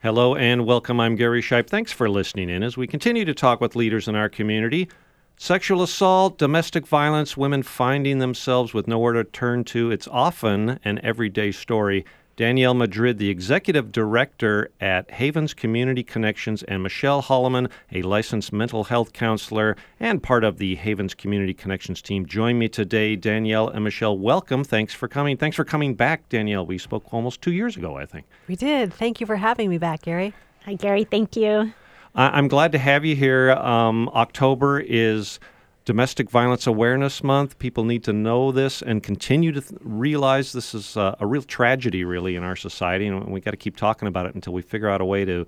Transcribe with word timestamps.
Hello 0.00 0.36
and 0.36 0.64
welcome. 0.64 1.00
I'm 1.00 1.16
Gary 1.16 1.42
Shipe. 1.42 1.68
Thanks 1.68 1.90
for 1.90 2.08
listening 2.08 2.48
in 2.48 2.62
as 2.62 2.76
we 2.76 2.86
continue 2.86 3.24
to 3.24 3.34
talk 3.34 3.60
with 3.60 3.74
leaders 3.74 4.06
in 4.06 4.14
our 4.14 4.28
community. 4.28 4.88
Sexual 5.36 5.82
assault, 5.82 6.38
domestic 6.38 6.86
violence, 6.86 7.36
women 7.36 7.64
finding 7.64 8.20
themselves 8.20 8.72
with 8.72 8.86
nowhere 8.86 9.14
to 9.14 9.24
turn 9.24 9.64
to. 9.64 9.90
It's 9.90 10.06
often 10.06 10.78
an 10.84 11.00
everyday 11.02 11.50
story. 11.50 12.04
Danielle 12.38 12.72
Madrid, 12.72 13.18
the 13.18 13.30
executive 13.30 13.90
director 13.90 14.70
at 14.80 15.10
Havens 15.10 15.54
Community 15.54 16.04
Connections, 16.04 16.62
and 16.62 16.84
Michelle 16.84 17.20
Holloman, 17.20 17.68
a 17.90 18.02
licensed 18.02 18.52
mental 18.52 18.84
health 18.84 19.12
counselor 19.12 19.76
and 19.98 20.22
part 20.22 20.44
of 20.44 20.58
the 20.58 20.76
Havens 20.76 21.14
Community 21.14 21.52
Connections 21.52 22.00
team, 22.00 22.24
join 22.26 22.56
me 22.56 22.68
today. 22.68 23.16
Danielle 23.16 23.68
and 23.68 23.82
Michelle, 23.82 24.16
welcome. 24.16 24.62
Thanks 24.62 24.94
for 24.94 25.08
coming. 25.08 25.36
Thanks 25.36 25.56
for 25.56 25.64
coming 25.64 25.96
back, 25.96 26.28
Danielle. 26.28 26.64
We 26.64 26.78
spoke 26.78 27.12
almost 27.12 27.42
two 27.42 27.50
years 27.50 27.76
ago, 27.76 27.96
I 27.96 28.06
think. 28.06 28.24
We 28.46 28.54
did. 28.54 28.94
Thank 28.94 29.20
you 29.20 29.26
for 29.26 29.34
having 29.34 29.68
me 29.68 29.78
back, 29.78 30.02
Gary. 30.02 30.32
Hi, 30.64 30.74
Gary. 30.74 31.02
Thank 31.02 31.34
you. 31.34 31.72
I- 32.14 32.38
am 32.38 32.46
glad 32.46 32.70
to 32.70 32.78
have 32.78 33.04
you 33.04 33.16
here. 33.16 33.50
Um, 33.50 34.08
October 34.10 34.78
is 34.78 35.40
Domestic 35.88 36.28
Violence 36.28 36.66
Awareness 36.66 37.24
Month. 37.24 37.58
People 37.58 37.82
need 37.82 38.04
to 38.04 38.12
know 38.12 38.52
this 38.52 38.82
and 38.82 39.02
continue 39.02 39.52
to 39.52 39.62
th- 39.62 39.80
realize 39.80 40.52
this 40.52 40.74
is 40.74 40.98
uh, 40.98 41.16
a 41.18 41.26
real 41.26 41.40
tragedy, 41.40 42.04
really, 42.04 42.36
in 42.36 42.42
our 42.42 42.56
society, 42.56 43.06
and 43.06 43.32
we 43.32 43.40
got 43.40 43.52
to 43.52 43.56
keep 43.56 43.74
talking 43.74 44.06
about 44.06 44.26
it 44.26 44.34
until 44.34 44.52
we 44.52 44.60
figure 44.60 44.90
out 44.90 45.00
a 45.00 45.06
way 45.06 45.24
to 45.24 45.46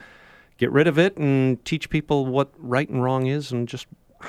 get 0.57 0.73
rid 0.73 0.87
of 0.87 0.99
it 0.99 1.15
and 1.19 1.63
teach 1.67 1.91
people 1.91 2.25
what 2.25 2.51
right 2.57 2.89
and 2.89 3.05
wrong 3.05 3.27
is, 3.27 3.53
and 3.53 3.69
just 3.69 3.87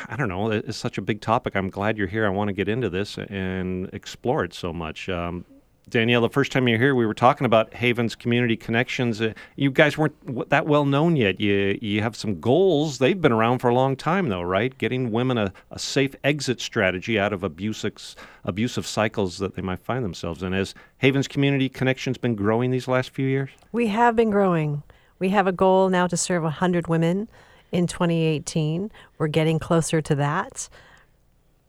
I 0.10 0.18
don't 0.18 0.28
know. 0.28 0.52
It's 0.52 0.78
such 0.78 0.98
a 0.98 1.02
big 1.02 1.22
topic. 1.22 1.56
I'm 1.56 1.70
glad 1.70 1.98
you're 1.98 2.08
here. 2.08 2.26
I 2.26 2.30
want 2.30 2.50
to 2.50 2.54
get 2.54 2.68
into 2.68 2.90
this 2.90 3.18
and 3.18 3.90
explore 3.94 4.44
it 4.44 4.54
so 4.54 4.74
much. 4.74 5.08
Um, 5.08 5.46
Danielle, 5.90 6.22
the 6.22 6.30
first 6.30 6.52
time 6.52 6.68
you 6.68 6.76
were 6.76 6.82
here, 6.82 6.96
we 6.96 7.06
were 7.06 7.14
talking 7.14 7.46
about 7.46 7.74
Havens 7.74 8.16
Community 8.16 8.56
Connections. 8.56 9.20
Uh, 9.20 9.34
you 9.56 9.72
guys 9.72 9.98
weren't 9.98 10.50
that 10.50 10.66
well 10.66 10.86
known 10.86 11.16
yet. 11.16 11.40
You 11.40 11.78
you 11.82 12.02
have 12.02 12.16
some 12.16 12.40
goals. 12.40 13.00
They've 13.00 13.20
been 13.20 13.32
around 13.32 13.60
for 13.60 13.70
a 13.70 13.74
long 13.74 13.96
time, 13.96 14.30
though, 14.30 14.42
right? 14.42 14.78
Getting 14.78 15.12
women 15.12 15.38
a, 15.38 15.52
a 15.70 15.80
safe 15.80 16.16
exit 16.24 16.62
strategy 16.62 17.20
out 17.20 17.34
of 17.34 17.44
abusive, 17.44 18.16
abusive 18.46 18.86
cycles 18.86 19.40
that 19.40 19.56
they 19.56 19.62
might 19.62 19.80
find 19.80 20.06
themselves 20.06 20.44
in. 20.44 20.54
Has 20.54 20.74
Havens 21.00 21.28
Community 21.28 21.68
Connections 21.68 22.18
been 22.18 22.36
growing 22.36 22.72
these 22.72 22.88
last 22.88 23.10
few 23.10 23.28
years? 23.28 23.50
We 23.72 23.88
have 23.88 24.16
been 24.16 24.30
growing. 24.30 24.84
We 25.20 25.30
have 25.30 25.46
a 25.46 25.52
goal 25.52 25.90
now 25.90 26.08
to 26.08 26.18
serve 26.18 26.44
100 26.44 26.88
women 26.88 27.28
in 27.72 27.88
2018. 27.88 28.92
We're 29.18 29.28
getting 29.28 29.60
closer 29.60 30.02
to 30.02 30.16
that. 30.16 30.70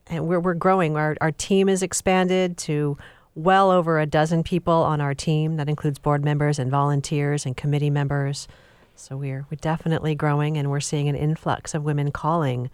And 0.07 0.27
we're, 0.27 0.41
we're 0.41 0.55
growing. 0.55 0.97
Our, 0.97 1.17
our 1.21 1.33
team 1.33 1.69
is 1.69 1.83
expanded 1.83 2.57
to 2.59 2.97
well 3.35 3.71
over 3.71 3.99
a 3.99 4.07
dozen 4.07 4.43
people 4.43 4.75
on 4.75 5.01
our 5.01 5.15
team. 5.15 5.57
That 5.57 5.69
includes 5.69 5.99
board 5.99 6.25
members 6.25 6.59
and 6.59 6.71
volunteers 6.71 7.47
and 7.47 7.57
committee 7.57 7.91
members. 7.91 8.49
So 8.95 9.17
we're 9.17 9.47
we're 9.51 9.57
definitely 9.61 10.15
growing, 10.15 10.57
and 10.57 10.71
we're 10.71 10.81
seeing 10.81 11.09
an 11.09 11.17
influx 11.17 11.75
of 11.75 11.83
women 11.83 12.13
calling 12.13 12.71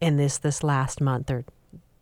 in 0.00 0.16
this 0.16 0.38
this 0.38 0.62
last 0.62 1.00
month 1.00 1.30
or 1.30 1.44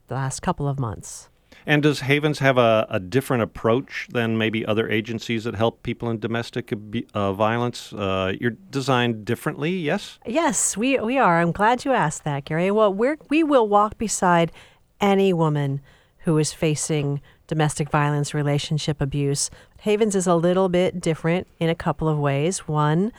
the 0.09 0.15
last 0.15 0.41
couple 0.41 0.69
of 0.69 0.79
months. 0.79 1.29
And 1.65 1.83
does 1.83 2.01
Havens 2.01 2.39
have 2.39 2.59
a, 2.59 2.87
a 2.89 3.01
different 3.01 3.43
approach 3.43 4.07
than 4.13 4.39
maybe 4.39 4.65
other 4.65 4.89
agencies 4.89 5.45
that 5.45 5.57
help 5.57 5.83
people 5.83 6.09
in 6.11 6.21
domestic 6.21 6.73
uh, 7.13 7.33
violence? 7.33 7.93
Uh, 7.93 8.35
you're 8.41 8.53
designed 8.71 9.25
differently, 9.25 9.73
yes? 9.73 10.21
Yes, 10.25 10.77
we, 10.77 10.99
we 11.01 11.19
are. 11.19 11.41
I'm 11.41 11.51
glad 11.51 11.85
you 11.85 11.93
asked 11.93 12.23
that, 12.23 12.45
Gary. 12.45 12.71
Well, 12.71 12.95
we're, 12.95 13.17
we 13.31 13.43
will 13.43 13.67
walk 13.67 13.99
beside 13.99 14.53
any 15.01 15.33
woman 15.33 15.81
who 16.19 16.39
is 16.39 16.53
facing 16.53 17.21
domestic 17.47 17.91
violence, 17.91 18.35
relationship 18.35 19.01
abuse. 19.01 19.51
Havens 19.81 20.15
is 20.15 20.27
a 20.27 20.35
little 20.35 20.69
bit 20.69 21.01
different 21.01 21.47
in 21.59 21.69
a 21.69 21.75
couple 21.75 22.09
of 22.09 22.19
ways. 22.19 22.67
One, 22.69 23.13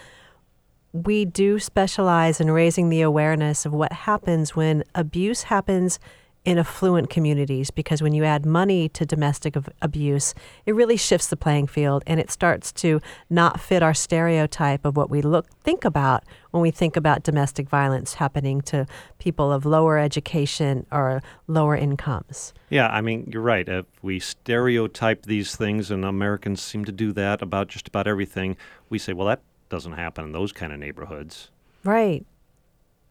we 0.94 1.26
do 1.26 1.60
specialize 1.60 2.40
in 2.40 2.52
raising 2.52 2.90
the 2.90 3.02
awareness 3.02 3.66
of 3.66 3.74
what 3.74 3.92
happens 3.92 4.56
when 4.56 4.84
abuse 4.96 5.44
happens 5.44 6.00
in 6.48 6.58
affluent 6.58 7.10
communities 7.10 7.70
because 7.72 8.02
when 8.02 8.14
you 8.14 8.24
add 8.24 8.46
money 8.46 8.88
to 8.88 9.06
domestic 9.06 9.58
abuse, 9.82 10.34
it 10.66 10.74
really 10.74 10.96
shifts 10.96 11.28
the 11.28 11.36
playing 11.36 11.68
field 11.68 12.02
and 12.08 12.22
it 12.22 12.32
starts 12.32 12.72
to 12.72 13.02
not 13.30 13.60
fit 13.60 13.84
our 13.84 13.94
stereotype 13.94 14.86
of 14.86 14.96
what 14.96 15.10
we 15.10 15.22
look 15.22 15.46
think 15.60 15.84
about 15.84 16.24
when 16.52 16.62
we 16.62 16.72
think 16.72 16.96
about 16.96 17.22
domestic 17.22 17.68
violence 17.68 18.14
happening 18.14 18.62
to 18.62 18.88
people 19.20 19.52
of 19.52 19.66
lower 19.66 19.98
education 19.98 20.86
or 20.90 21.22
lower 21.48 21.76
incomes. 21.76 22.54
Yeah, 22.70 22.88
I 22.88 23.02
mean, 23.02 23.30
you're 23.30 23.42
right. 23.42 23.68
If 23.68 23.86
we 24.02 24.18
stereotype 24.18 25.26
these 25.26 25.54
things, 25.58 25.92
and 25.92 26.06
Americans 26.06 26.62
seem 26.62 26.86
to 26.86 26.94
do 26.94 27.12
that 27.12 27.42
about 27.42 27.68
just 27.68 27.90
about 27.90 28.08
everything, 28.08 28.56
we 28.90 29.00
say, 29.00 29.12
well, 29.12 29.28
that 29.28 29.42
doesn't 29.68 29.94
happen 29.94 30.24
in 30.24 30.32
those 30.32 30.54
kind 30.54 30.72
of 30.72 30.80
neighborhoods. 30.80 31.50
Right. 31.84 32.26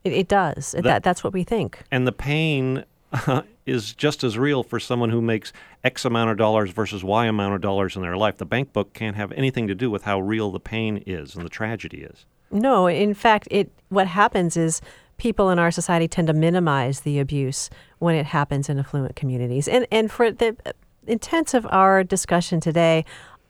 It, 0.04 0.14
it 0.14 0.28
does. 0.28 0.72
That, 0.72 0.84
that, 0.84 1.02
that's 1.02 1.22
what 1.22 1.34
we 1.34 1.44
think. 1.44 1.82
And 1.90 2.06
the 2.06 2.12
pain 2.12 2.86
is 3.66 3.94
just 3.94 4.22
as 4.24 4.38
real 4.38 4.62
for 4.62 4.78
someone 4.78 5.10
who 5.10 5.20
makes 5.20 5.52
X 5.84 6.04
amount 6.04 6.30
of 6.30 6.36
dollars 6.36 6.70
versus 6.70 7.02
Y 7.02 7.26
amount 7.26 7.54
of 7.54 7.60
dollars 7.60 7.96
in 7.96 8.02
their 8.02 8.16
life. 8.16 8.38
The 8.38 8.46
bank 8.46 8.72
book 8.72 8.92
can't 8.94 9.16
have 9.16 9.32
anything 9.32 9.66
to 9.68 9.74
do 9.74 9.90
with 9.90 10.04
how 10.04 10.20
real 10.20 10.50
the 10.50 10.60
pain 10.60 11.02
is 11.06 11.34
and 11.34 11.44
the 11.44 11.50
tragedy 11.50 12.02
is. 12.02 12.26
No, 12.50 12.86
in 12.86 13.14
fact, 13.14 13.48
it 13.50 13.70
what 13.88 14.06
happens 14.06 14.56
is 14.56 14.80
people 15.18 15.50
in 15.50 15.58
our 15.58 15.70
society 15.70 16.06
tend 16.08 16.28
to 16.28 16.34
minimize 16.34 17.00
the 17.00 17.18
abuse 17.18 17.70
when 17.98 18.14
it 18.14 18.26
happens 18.26 18.68
in 18.68 18.78
affluent 18.78 19.16
communities. 19.16 19.68
And 19.68 19.86
and 19.90 20.10
for 20.10 20.30
the 20.30 20.56
intents 21.06 21.54
of 21.54 21.66
our 21.70 22.04
discussion 22.04 22.60
today, 22.60 23.04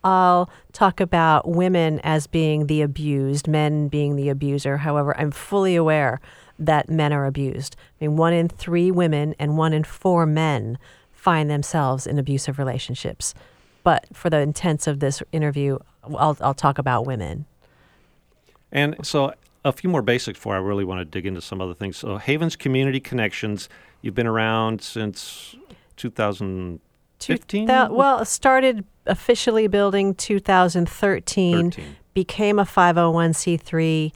I'll 0.05 0.49
talk 0.73 1.01
about 1.01 1.49
women 1.49 2.01
as 2.05 2.27
being 2.27 2.69
the 2.69 2.83
abused, 2.83 3.49
men 3.49 3.89
being 3.89 4.17
the 4.17 4.29
abuser. 4.29 4.77
However, 4.77 5.19
I'm 5.19 5.31
fully 5.31 5.75
aware 5.77 6.21
that 6.59 6.89
men 6.89 7.13
are 7.13 7.27
abused. 7.27 7.77
I 8.01 8.05
mean, 8.05 8.17
one 8.17 8.33
in 8.33 8.49
three 8.49 8.91
women 8.91 9.35
and 9.39 9.57
one 9.57 9.73
in 9.73 9.85
four 9.85 10.27
men 10.27 10.79
find 11.13 11.51
themselves 11.51 12.07
in 12.07 12.19
abusive 12.19 12.59
relationships. 12.59 13.35
But 13.83 14.07
for 14.13 14.31
the 14.31 14.39
intents 14.39 14.87
of 14.87 15.01
this 15.01 15.23
interview, 15.33 15.79
I'll, 16.03 16.37
I'll 16.41 16.55
talk 16.55 16.79
about 16.79 17.07
women. 17.07 17.47
And 18.73 18.97
so, 19.07 19.33
a 19.65 19.73
few 19.73 19.91
more 19.91 20.03
basics 20.03 20.39
before 20.39 20.55
I 20.55 20.59
really 20.59 20.85
want 20.85 21.01
to 21.01 21.05
dig 21.05 21.27
into 21.27 21.41
some 21.41 21.61
other 21.61 21.75
things. 21.75 21.97
So, 21.97 22.17
Havens 22.17 22.57
Community 22.57 23.01
Connections, 23.01 23.69
you've 24.03 24.15
been 24.15 24.27
around 24.27 24.83
since 24.83 25.57
2015? 25.97 27.67
well, 27.91 28.25
started 28.25 28.85
officially 29.07 29.67
building 29.67 30.15
2013, 30.15 31.71
13. 31.71 31.97
became 32.15 32.59
a 32.59 32.65
501c3 32.65 34.13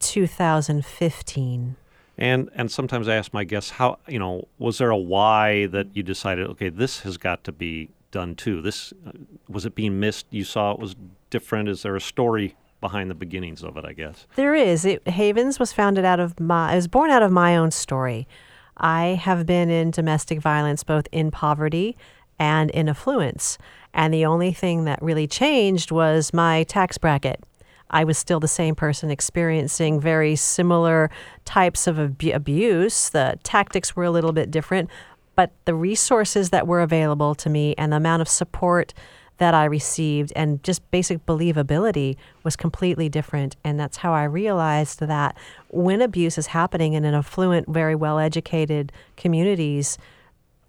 2015. 0.00 1.76
And 2.16 2.50
and 2.54 2.70
sometimes 2.70 3.08
I 3.08 3.16
ask 3.16 3.32
my 3.32 3.44
guests 3.44 3.70
how 3.70 3.98
you 4.08 4.18
know 4.18 4.48
was 4.58 4.78
there 4.78 4.90
a 4.90 4.96
why 4.96 5.66
that 5.66 5.88
you 5.94 6.02
decided 6.02 6.46
okay 6.50 6.68
this 6.68 7.00
has 7.00 7.16
got 7.16 7.44
to 7.44 7.52
be 7.52 7.90
done 8.10 8.36
too. 8.36 8.62
This 8.62 8.92
uh, 9.06 9.10
was 9.48 9.66
it 9.66 9.74
being 9.74 9.98
missed. 9.98 10.26
You 10.30 10.44
saw 10.44 10.72
it 10.72 10.78
was 10.78 10.94
different. 11.30 11.68
Is 11.68 11.82
there 11.82 11.96
a 11.96 12.00
story 12.00 12.56
behind 12.80 13.10
the 13.10 13.14
beginnings 13.14 13.64
of 13.64 13.76
it? 13.76 13.84
I 13.84 13.92
guess 13.92 14.26
there 14.36 14.54
is. 14.54 14.84
It, 14.84 15.06
Havens 15.08 15.58
was 15.58 15.72
founded 15.72 16.04
out 16.04 16.20
of 16.20 16.38
my. 16.38 16.72
It 16.72 16.76
was 16.76 16.88
born 16.88 17.10
out 17.10 17.22
of 17.22 17.32
my 17.32 17.56
own 17.56 17.72
story. 17.72 18.28
I 18.76 19.20
have 19.20 19.46
been 19.46 19.70
in 19.70 19.90
domestic 19.90 20.40
violence 20.40 20.84
both 20.84 21.06
in 21.12 21.30
poverty 21.30 21.96
and 22.38 22.70
in 22.70 22.88
affluence, 22.88 23.58
and 23.92 24.14
the 24.14 24.24
only 24.24 24.52
thing 24.52 24.84
that 24.84 25.02
really 25.02 25.26
changed 25.26 25.90
was 25.90 26.32
my 26.32 26.62
tax 26.64 26.98
bracket. 26.98 27.42
I 27.90 28.04
was 28.04 28.18
still 28.18 28.40
the 28.40 28.48
same 28.48 28.74
person 28.74 29.10
experiencing 29.10 30.00
very 30.00 30.36
similar 30.36 31.10
types 31.44 31.86
of 31.86 31.98
ab- 31.98 32.22
abuse. 32.32 33.10
The 33.10 33.38
tactics 33.42 33.94
were 33.94 34.04
a 34.04 34.10
little 34.10 34.32
bit 34.32 34.50
different, 34.50 34.90
but 35.36 35.52
the 35.64 35.74
resources 35.74 36.50
that 36.50 36.66
were 36.66 36.80
available 36.80 37.34
to 37.36 37.50
me 37.50 37.74
and 37.76 37.92
the 37.92 37.96
amount 37.96 38.22
of 38.22 38.28
support 38.28 38.94
that 39.38 39.54
I 39.54 39.64
received 39.64 40.32
and 40.36 40.62
just 40.62 40.88
basic 40.90 41.26
believability 41.26 42.16
was 42.44 42.54
completely 42.56 43.08
different. 43.08 43.56
And 43.64 43.78
that's 43.78 43.98
how 43.98 44.12
I 44.12 44.24
realized 44.24 45.00
that 45.00 45.36
when 45.68 46.00
abuse 46.00 46.38
is 46.38 46.48
happening 46.48 46.92
in 46.92 47.04
an 47.04 47.14
affluent, 47.14 47.68
very 47.68 47.96
well 47.96 48.18
educated 48.18 48.92
communities, 49.16 49.98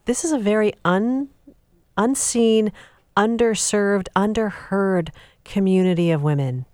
this 0.05 0.25
is 0.25 0.31
a 0.31 0.39
very 0.39 0.73
un, 0.83 1.29
unseen, 1.97 2.71
underserved, 3.15 4.07
underheard 4.15 5.09
community 5.43 6.09
of 6.09 6.23
women. 6.23 6.65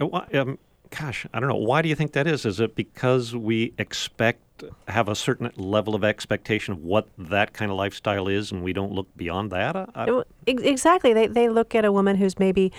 Uh, 0.00 0.20
um, 0.34 0.58
gosh, 0.90 1.26
I 1.32 1.40
don't 1.40 1.48
know. 1.48 1.56
Why 1.56 1.82
do 1.82 1.88
you 1.88 1.94
think 1.94 2.12
that 2.12 2.26
is? 2.26 2.44
Is 2.44 2.60
it 2.60 2.74
because 2.74 3.34
we 3.34 3.74
expect 3.78 4.40
have 4.88 5.08
a 5.08 5.14
certain 5.14 5.50
level 5.56 5.94
of 5.94 6.02
expectation 6.02 6.74
of 6.74 6.82
what 6.82 7.08
that 7.16 7.52
kind 7.52 7.70
of 7.70 7.76
lifestyle 7.76 8.28
is, 8.28 8.50
and 8.50 8.62
we 8.62 8.72
don't 8.72 8.92
look 8.92 9.08
beyond 9.16 9.50
that? 9.52 9.76
I, 9.94 10.22
exactly. 10.46 11.12
They 11.12 11.26
they 11.26 11.48
look 11.48 11.74
at 11.74 11.84
a 11.84 11.92
woman 11.92 12.16
who's 12.16 12.38
maybe 12.38 12.72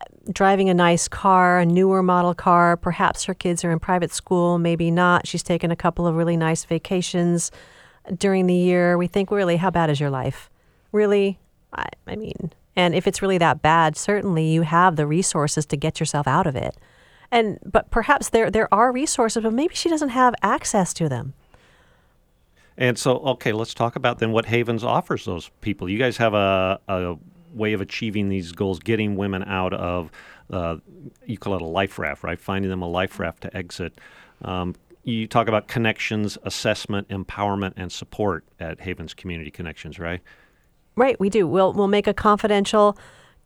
uh, 0.00 0.04
driving 0.32 0.68
a 0.68 0.74
nice 0.74 1.08
car, 1.08 1.60
a 1.60 1.66
newer 1.66 2.02
model 2.02 2.34
car. 2.34 2.76
Perhaps 2.76 3.24
her 3.24 3.34
kids 3.34 3.64
are 3.64 3.70
in 3.70 3.78
private 3.78 4.12
school, 4.12 4.58
maybe 4.58 4.90
not. 4.90 5.26
She's 5.26 5.42
taken 5.42 5.70
a 5.70 5.76
couple 5.76 6.06
of 6.06 6.16
really 6.16 6.36
nice 6.36 6.64
vacations 6.64 7.50
during 8.16 8.46
the 8.46 8.54
year. 8.54 8.98
We 8.98 9.06
think, 9.06 9.30
really, 9.30 9.56
how 9.56 9.70
bad 9.70 9.90
is 9.90 10.00
your 10.00 10.10
life? 10.10 10.50
Really? 10.92 11.38
I, 11.72 11.86
I 12.06 12.16
mean, 12.16 12.52
And 12.76 12.94
if 12.94 13.06
it's 13.06 13.20
really 13.20 13.38
that 13.38 13.62
bad, 13.62 13.96
certainly 13.96 14.46
you 14.46 14.62
have 14.62 14.96
the 14.96 15.06
resources 15.06 15.66
to 15.66 15.76
get 15.76 16.00
yourself 16.00 16.26
out 16.26 16.46
of 16.46 16.56
it. 16.56 16.76
And 17.30 17.58
but 17.64 17.90
perhaps 17.90 18.30
there 18.30 18.50
there 18.50 18.72
are 18.72 18.92
resources, 18.92 19.42
but 19.42 19.52
maybe 19.52 19.74
she 19.74 19.88
doesn't 19.88 20.10
have 20.10 20.34
access 20.42 20.92
to 20.94 21.08
them. 21.08 21.34
And 22.76 22.98
so, 22.98 23.18
okay, 23.18 23.52
let's 23.52 23.74
talk 23.74 23.94
about 23.94 24.20
then 24.20 24.32
what 24.32 24.46
Havens 24.46 24.82
offers 24.82 25.26
those 25.26 25.50
people. 25.60 25.88
You 25.88 25.98
guys 25.98 26.16
have 26.16 26.32
a, 26.32 26.80
a 26.88 27.16
way 27.52 27.74
of 27.74 27.82
achieving 27.82 28.30
these 28.30 28.52
goals, 28.52 28.78
getting 28.78 29.16
women 29.16 29.42
out 29.42 29.74
of, 29.74 30.10
uh, 30.50 30.76
you 31.26 31.36
call 31.36 31.54
it 31.56 31.62
a 31.62 31.66
life 31.66 31.98
raft, 31.98 32.24
right? 32.24 32.40
Finding 32.40 32.70
them 32.70 32.80
a 32.80 32.88
life 32.88 33.20
raft 33.20 33.42
to 33.42 33.54
exit. 33.54 33.98
Um, 34.42 34.74
you 35.04 35.26
talk 35.26 35.46
about 35.48 35.68
connections, 35.68 36.38
assessment, 36.44 37.08
empowerment, 37.08 37.74
and 37.76 37.92
support 37.92 38.44
at 38.58 38.80
Havens 38.80 39.12
Community 39.12 39.50
Connections, 39.50 39.98
right? 39.98 40.20
Right, 41.00 41.18
we 41.18 41.30
do. 41.30 41.46
We'll 41.46 41.72
we'll 41.72 41.88
make 41.88 42.06
a 42.06 42.12
confidential 42.12 42.94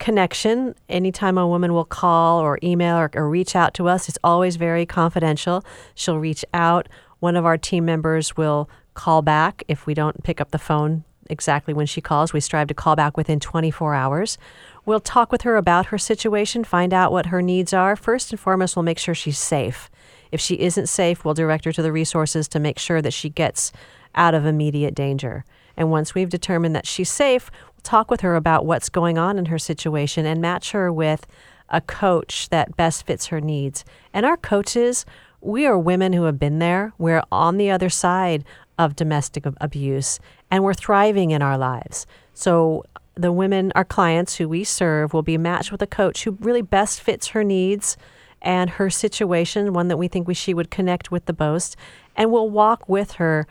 connection 0.00 0.74
anytime 0.88 1.38
a 1.38 1.46
woman 1.46 1.72
will 1.72 1.84
call 1.84 2.40
or 2.40 2.58
email 2.64 2.96
or, 2.96 3.10
or 3.14 3.28
reach 3.28 3.54
out 3.54 3.74
to 3.74 3.86
us. 3.88 4.08
It's 4.08 4.18
always 4.24 4.56
very 4.56 4.84
confidential. 4.84 5.64
She'll 5.94 6.18
reach 6.18 6.44
out. 6.52 6.88
One 7.20 7.36
of 7.36 7.44
our 7.46 7.56
team 7.56 7.84
members 7.84 8.36
will 8.36 8.68
call 8.94 9.22
back 9.22 9.62
if 9.68 9.86
we 9.86 9.94
don't 9.94 10.24
pick 10.24 10.40
up 10.40 10.50
the 10.50 10.58
phone 10.58 11.04
exactly 11.30 11.72
when 11.72 11.86
she 11.86 12.00
calls. 12.00 12.32
We 12.32 12.40
strive 12.40 12.66
to 12.66 12.74
call 12.74 12.96
back 12.96 13.16
within 13.16 13.38
24 13.38 13.94
hours. 13.94 14.36
We'll 14.84 14.98
talk 14.98 15.30
with 15.30 15.42
her 15.42 15.56
about 15.56 15.86
her 15.86 15.96
situation, 15.96 16.64
find 16.64 16.92
out 16.92 17.12
what 17.12 17.26
her 17.26 17.40
needs 17.40 17.72
are. 17.72 17.94
First 17.94 18.32
and 18.32 18.40
foremost, 18.40 18.74
we'll 18.74 18.82
make 18.82 18.98
sure 18.98 19.14
she's 19.14 19.38
safe. 19.38 19.88
If 20.32 20.40
she 20.40 20.56
isn't 20.56 20.88
safe, 20.88 21.24
we'll 21.24 21.34
direct 21.34 21.66
her 21.66 21.72
to 21.72 21.82
the 21.82 21.92
resources 21.92 22.48
to 22.48 22.58
make 22.58 22.80
sure 22.80 23.00
that 23.00 23.12
she 23.12 23.28
gets 23.28 23.70
out 24.16 24.34
of 24.34 24.44
immediate 24.44 24.96
danger. 24.96 25.44
And 25.76 25.90
once 25.90 26.14
we've 26.14 26.28
determined 26.28 26.74
that 26.76 26.86
she's 26.86 27.10
safe, 27.10 27.50
we'll 27.74 27.82
talk 27.82 28.10
with 28.10 28.20
her 28.20 28.34
about 28.34 28.66
what's 28.66 28.88
going 28.88 29.18
on 29.18 29.38
in 29.38 29.46
her 29.46 29.58
situation 29.58 30.26
and 30.26 30.40
match 30.40 30.72
her 30.72 30.92
with 30.92 31.26
a 31.68 31.80
coach 31.80 32.48
that 32.50 32.76
best 32.76 33.06
fits 33.06 33.26
her 33.26 33.40
needs. 33.40 33.84
And 34.12 34.26
our 34.26 34.36
coaches, 34.36 35.04
we 35.40 35.66
are 35.66 35.78
women 35.78 36.12
who 36.12 36.24
have 36.24 36.38
been 36.38 36.58
there. 36.58 36.92
We're 36.98 37.22
on 37.32 37.56
the 37.56 37.70
other 37.70 37.90
side 37.90 38.44
of 38.78 38.96
domestic 38.96 39.44
abuse 39.60 40.18
and 40.50 40.64
we're 40.64 40.74
thriving 40.74 41.30
in 41.30 41.42
our 41.42 41.56
lives. 41.56 42.06
So 42.32 42.84
the 43.14 43.32
women, 43.32 43.72
our 43.74 43.84
clients 43.84 44.36
who 44.36 44.48
we 44.48 44.64
serve, 44.64 45.14
will 45.14 45.22
be 45.22 45.38
matched 45.38 45.70
with 45.70 45.82
a 45.82 45.86
coach 45.86 46.24
who 46.24 46.32
really 46.40 46.62
best 46.62 47.00
fits 47.00 47.28
her 47.28 47.44
needs 47.44 47.96
and 48.42 48.70
her 48.70 48.90
situation, 48.90 49.72
one 49.72 49.88
that 49.88 49.96
we 49.96 50.08
think 50.08 50.28
we, 50.28 50.34
she 50.34 50.52
would 50.52 50.70
connect 50.70 51.10
with 51.10 51.24
the 51.26 51.36
most, 51.38 51.76
and 52.14 52.30
we'll 52.30 52.50
walk 52.50 52.88
with 52.88 53.12
her 53.12 53.46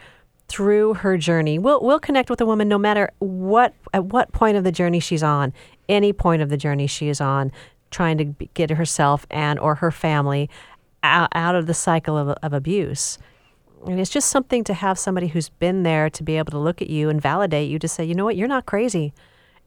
through 0.47 0.95
her 0.95 1.17
journey. 1.17 1.57
We'll 1.57 1.81
we'll 1.81 1.99
connect 1.99 2.29
with 2.29 2.41
a 2.41 2.45
woman 2.45 2.67
no 2.67 2.77
matter 2.77 3.11
what 3.19 3.73
at 3.93 4.05
what 4.05 4.31
point 4.31 4.57
of 4.57 4.63
the 4.63 4.71
journey 4.71 4.99
she's 4.99 5.23
on, 5.23 5.53
any 5.89 6.13
point 6.13 6.41
of 6.41 6.49
the 6.49 6.57
journey 6.57 6.87
she 6.87 7.09
is 7.09 7.21
on, 7.21 7.51
trying 7.91 8.17
to 8.17 8.47
get 8.53 8.69
herself 8.71 9.25
and 9.31 9.59
or 9.59 9.75
her 9.75 9.91
family 9.91 10.49
out, 11.03 11.29
out 11.33 11.55
of 11.55 11.67
the 11.67 11.73
cycle 11.73 12.17
of, 12.17 12.29
of 12.41 12.53
abuse. 12.53 13.17
And 13.85 13.99
it's 13.99 14.09
just 14.09 14.29
something 14.29 14.63
to 14.65 14.73
have 14.73 14.97
somebody 14.97 15.27
who's 15.27 15.49
been 15.49 15.83
there 15.83 16.09
to 16.09 16.23
be 16.23 16.37
able 16.37 16.51
to 16.51 16.57
look 16.57 16.81
at 16.81 16.89
you 16.89 17.09
and 17.09 17.21
validate 17.21 17.69
you 17.69 17.79
to 17.79 17.87
say, 17.87 18.03
you 18.05 18.15
know 18.15 18.23
what, 18.23 18.37
you're 18.37 18.47
not 18.47 18.65
crazy. 18.65 19.13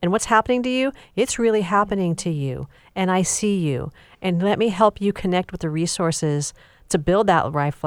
And 0.03 0.11
what's 0.13 0.27
happening 0.27 0.63
to 0.63 0.69
you, 0.69 0.93
it's 1.17 1.39
really 1.39 1.63
happening 1.63 2.15
to 2.17 2.31
you. 2.31 2.69
And 2.95 3.11
I 3.11 3.23
see 3.23 3.59
you. 3.59 3.93
And 4.23 4.43
let 4.43 4.59
me 4.59 4.69
help 4.69 5.01
you 5.01 5.13
connect 5.13 5.53
with 5.53 5.61
the 5.61 5.71
resources 5.71 6.55
to 6.89 6.99
build 6.99 7.27
that 7.27 7.53
life, 7.53 7.85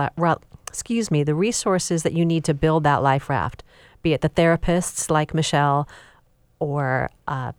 excuse 0.69 1.11
me, 1.11 1.23
the 1.23 1.35
resources 1.35 2.03
that 2.03 2.13
you 2.13 2.25
need 2.25 2.43
to 2.45 2.53
build 2.53 2.83
that 2.83 3.03
life 3.03 3.29
raft, 3.29 3.63
be 4.01 4.13
it 4.13 4.21
the 4.21 4.29
therapists 4.29 5.09
like 5.09 5.33
Michelle 5.33 5.89
or 6.59 7.09
uh, 7.27 7.51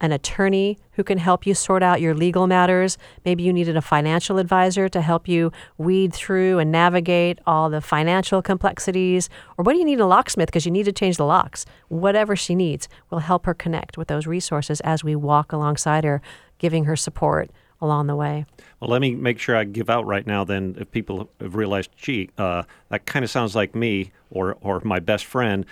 an 0.00 0.12
attorney 0.12 0.78
who 0.92 1.04
can 1.04 1.18
help 1.18 1.46
you 1.46 1.54
sort 1.54 1.82
out 1.82 2.00
your 2.00 2.14
legal 2.14 2.46
matters. 2.46 2.98
Maybe 3.24 3.42
you 3.42 3.52
needed 3.52 3.76
a 3.76 3.82
financial 3.82 4.38
advisor 4.38 4.88
to 4.88 5.00
help 5.00 5.28
you 5.28 5.52
weed 5.76 6.14
through 6.14 6.58
and 6.58 6.70
navigate 6.70 7.38
all 7.46 7.68
the 7.68 7.80
financial 7.80 8.40
complexities. 8.40 9.28
Or 9.56 9.64
what 9.64 9.72
do 9.72 9.78
you 9.78 9.84
need 9.84 10.00
a 10.00 10.06
locksmith 10.06 10.48
because 10.48 10.64
you 10.64 10.72
need 10.72 10.84
to 10.84 10.92
change 10.92 11.16
the 11.16 11.26
locks? 11.26 11.66
Whatever 11.88 12.36
she 12.36 12.54
needs 12.54 12.88
will 13.10 13.20
help 13.20 13.46
her 13.46 13.54
connect 13.54 13.98
with 13.98 14.08
those 14.08 14.26
resources 14.26 14.80
as 14.82 15.02
we 15.02 15.16
walk 15.16 15.52
alongside 15.52 16.04
her, 16.04 16.22
giving 16.58 16.84
her 16.84 16.96
support 16.96 17.50
along 17.80 18.06
the 18.06 18.16
way. 18.16 18.44
Well, 18.80 18.90
let 18.90 19.00
me 19.00 19.14
make 19.14 19.38
sure 19.38 19.56
I 19.56 19.64
give 19.64 19.88
out 19.90 20.06
right 20.06 20.26
now. 20.26 20.44
Then, 20.44 20.76
if 20.78 20.90
people 20.90 21.30
have 21.40 21.54
realized, 21.54 21.90
gee, 21.96 22.30
uh, 22.38 22.64
that 22.88 23.06
kind 23.06 23.24
of 23.24 23.30
sounds 23.30 23.54
like 23.56 23.74
me 23.74 24.12
or 24.30 24.56
or 24.60 24.80
my 24.84 25.00
best 25.00 25.24
friend. 25.24 25.64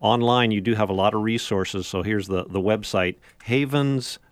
Online, 0.00 0.50
you 0.50 0.62
do 0.62 0.74
have 0.74 0.88
a 0.88 0.94
lot 0.94 1.12
of 1.12 1.22
resources. 1.22 1.86
So 1.86 2.02
here's 2.02 2.26
the 2.28 2.44
the 2.44 2.60
website 2.60 3.16
havenscc.org. 3.46 4.22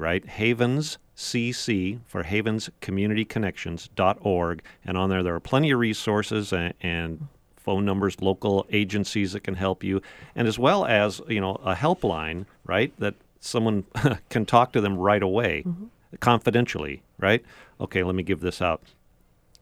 Right, 0.00 0.26
Havens 0.26 0.98
CC 1.16 2.00
for 2.06 2.22
Havens 2.22 2.70
Community 2.80 3.24
Connections.org. 3.24 4.62
And 4.84 4.96
on 4.96 5.10
there, 5.10 5.22
there 5.22 5.34
are 5.34 5.40
plenty 5.40 5.70
of 5.70 5.78
resources 5.80 6.52
and, 6.52 6.74
and, 6.82 7.28
phone 7.66 7.84
numbers, 7.84 8.22
local 8.22 8.64
agencies 8.70 9.32
that 9.32 9.42
can 9.42 9.54
help 9.54 9.82
you, 9.82 10.00
and 10.36 10.46
as 10.46 10.56
well 10.56 10.86
as, 10.86 11.20
you 11.26 11.40
know, 11.40 11.56
a 11.64 11.74
helpline, 11.74 12.46
right, 12.64 12.92
that 13.00 13.14
someone 13.46 13.84
can 14.30 14.44
talk 14.44 14.72
to 14.72 14.80
them 14.80 14.96
right 14.96 15.22
away, 15.22 15.62
mm-hmm. 15.66 15.86
confidentially, 16.20 17.02
right? 17.18 17.44
Okay, 17.80 18.02
let 18.02 18.14
me 18.14 18.22
give 18.22 18.40
this 18.40 18.60
out 18.60 18.82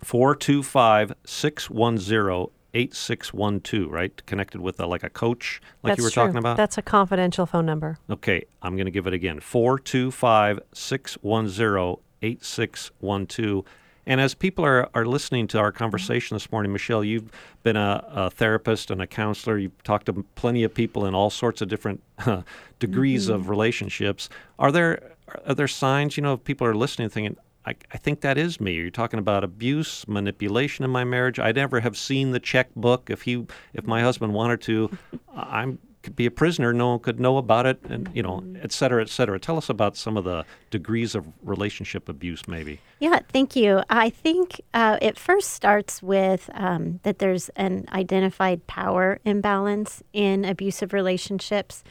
425 0.03 1.15
610 1.25 2.49
8612, 2.75 3.91
right? 3.91 4.27
Connected 4.27 4.61
with 4.61 4.81
a, 4.81 4.87
like 4.87 5.05
a 5.05 5.11
coach, 5.11 5.61
like 5.83 5.93
That's 5.93 5.99
you 5.99 6.05
were 6.05 6.11
true. 6.11 6.25
talking 6.25 6.39
about? 6.39 6.57
That's 6.57 6.77
a 6.77 6.83
confidential 6.83 7.47
phone 7.47 7.67
number. 7.67 7.99
Okay, 8.11 8.45
I'm 8.63 8.75
going 8.77 8.87
to 8.87 8.91
give 8.91 9.07
it 9.07 9.15
again 9.15 9.41
425 9.41 10.61
610 10.73 11.97
8612. 12.23 13.65
And 14.07 14.21
as 14.21 14.35
people 14.35 14.65
are, 14.65 14.89
are 14.95 15.07
listening 15.07 15.47
to 15.49 15.59
our 15.59 15.73
conversation 15.73 16.35
this 16.35 16.51
morning, 16.53 16.73
Michelle, 16.73 17.03
you've 17.03 17.31
been 17.63 17.77
a, 17.77 18.05
a 18.09 18.31
therapist 18.31 18.91
and 18.91 19.01
a 19.01 19.07
counselor. 19.07 19.59
You've 19.59 19.83
talked 19.83 20.07
to 20.07 20.25
plenty 20.35 20.63
of 20.65 20.75
people 20.75 21.07
in 21.07 21.15
all 21.15 21.31
sorts 21.31 21.63
of 21.63 21.69
different 21.69 22.03
uh, 22.27 22.43
degrees 22.79 23.27
mm-hmm. 23.27 23.35
of 23.35 23.49
relationships. 23.49 24.29
Are 24.59 24.73
there 24.73 25.15
are 25.47 25.55
there 25.55 25.69
signs, 25.69 26.17
you 26.17 26.23
know, 26.23 26.35
if 26.35 26.45
people 26.45 26.67
are 26.67 26.75
listening 26.75 27.09
thinking, 27.09 27.37
I, 27.67 27.75
I 27.93 27.97
think 27.97 28.21
that 28.21 28.37
is 28.37 28.61
me. 28.61 28.75
You're 28.75 28.91
talking 28.91 29.19
about 29.19 29.43
abuse, 29.43 30.07
manipulation 30.07 30.85
in 30.85 30.91
my 30.91 31.05
marriage. 31.05 31.39
I'd 31.39 31.57
never 31.57 31.81
have 31.81 31.97
seen 31.97 32.33
the 32.33 32.41
checkbook. 32.41 33.09
If 33.09 33.23
he, 33.23 33.47
if 33.73 33.87
my 33.87 34.03
husband 34.03 34.35
wanted 34.35 34.61
to, 34.63 34.91
I'm 35.35 35.79
could 36.05 36.15
be 36.15 36.27
a 36.27 36.31
prisoner. 36.31 36.73
No 36.73 36.91
one 36.91 37.01
could 37.01 37.19
know 37.19 37.39
about 37.39 37.67
it, 37.67 37.81
and 37.89 38.09
you 38.15 38.23
know, 38.23 38.45
et 38.63 38.71
cetera, 38.71 39.03
et 39.03 39.09
cetera. 39.09 39.39
Tell 39.41 39.57
us 39.57 39.69
about 39.69 39.97
some 39.97 40.17
of 40.17 40.25
the 40.25 40.45
degrees 40.71 41.15
of 41.15 41.27
relationship 41.43 42.09
abuse, 42.09 42.47
maybe. 42.47 42.79
Yeah, 43.01 43.19
thank 43.33 43.57
you. 43.57 43.83
I 43.91 44.11
think 44.11 44.61
uh, 44.73 44.99
it 45.03 45.19
first 45.19 45.51
starts 45.51 46.03
with 46.03 46.49
um, 46.55 47.01
that 47.03 47.19
there's 47.19 47.49
an 47.57 47.87
identified 47.93 48.67
power 48.67 49.19
imbalance 49.25 50.03
in 50.13 50.45
abusive 50.45 50.93
relationships. 50.93 51.83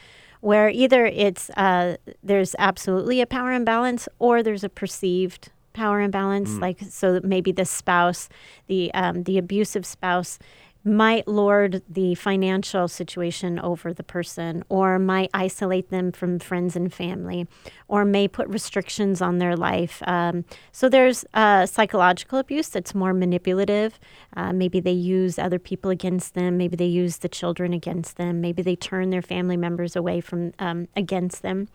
Where 0.41 0.69
either 0.69 1.05
it's 1.05 1.49
uh, 1.51 1.95
there's 2.21 2.53
absolutely 2.59 3.21
a 3.21 3.25
power 3.25 3.53
imbalance, 3.53 4.09
or 4.19 4.43
there's 4.43 4.63
a 4.65 4.69
perceived 4.69 5.51
power 5.71 6.01
imbalance. 6.01 6.51
Mm. 6.51 6.61
Like 6.61 6.79
so, 6.89 7.21
maybe 7.23 7.53
the 7.53 7.63
spouse, 7.63 8.27
the 8.67 8.93
um, 8.93 9.23
the 9.23 9.37
abusive 9.37 9.85
spouse, 9.85 10.39
might 10.83 11.27
lord 11.27 11.81
the 11.89 12.13
financial 12.15 12.87
situation 12.87 13.57
over 13.59 13.93
the 13.93 14.03
person, 14.03 14.63
or 14.69 14.99
might 14.99 15.29
isolate 15.33 15.89
them 15.89 16.11
from 16.11 16.39
friends 16.39 16.75
and 16.75 16.93
family, 16.93 17.47
or 17.87 18.03
may 18.03 18.27
put 18.27 18.47
restrictions 18.47 19.21
on 19.21 19.37
their 19.37 19.55
life. 19.55 20.01
Um, 20.05 20.45
so 20.71 20.89
there's 20.89 21.23
uh, 21.33 21.65
psychological 21.65 22.39
abuse 22.39 22.67
that's 22.67 22.93
more 22.93 23.13
manipulative. 23.13 23.99
Uh, 24.35 24.51
maybe 24.51 24.79
they 24.79 24.91
use 24.91 25.39
other 25.39 25.59
people 25.59 25.89
against 25.89 26.33
them. 26.33 26.57
Maybe 26.57 26.75
they 26.75 26.85
use 26.85 27.17
the 27.17 27.29
children 27.29 27.73
against 27.73 28.17
them. 28.17 28.41
Maybe 28.41 28.61
they 28.61 28.75
turn 28.75 29.09
their 29.09 29.21
family 29.21 29.57
members 29.57 29.95
away 29.95 30.19
from 30.19 30.51
um, 30.59 30.87
against 30.95 31.41
them. 31.43 31.69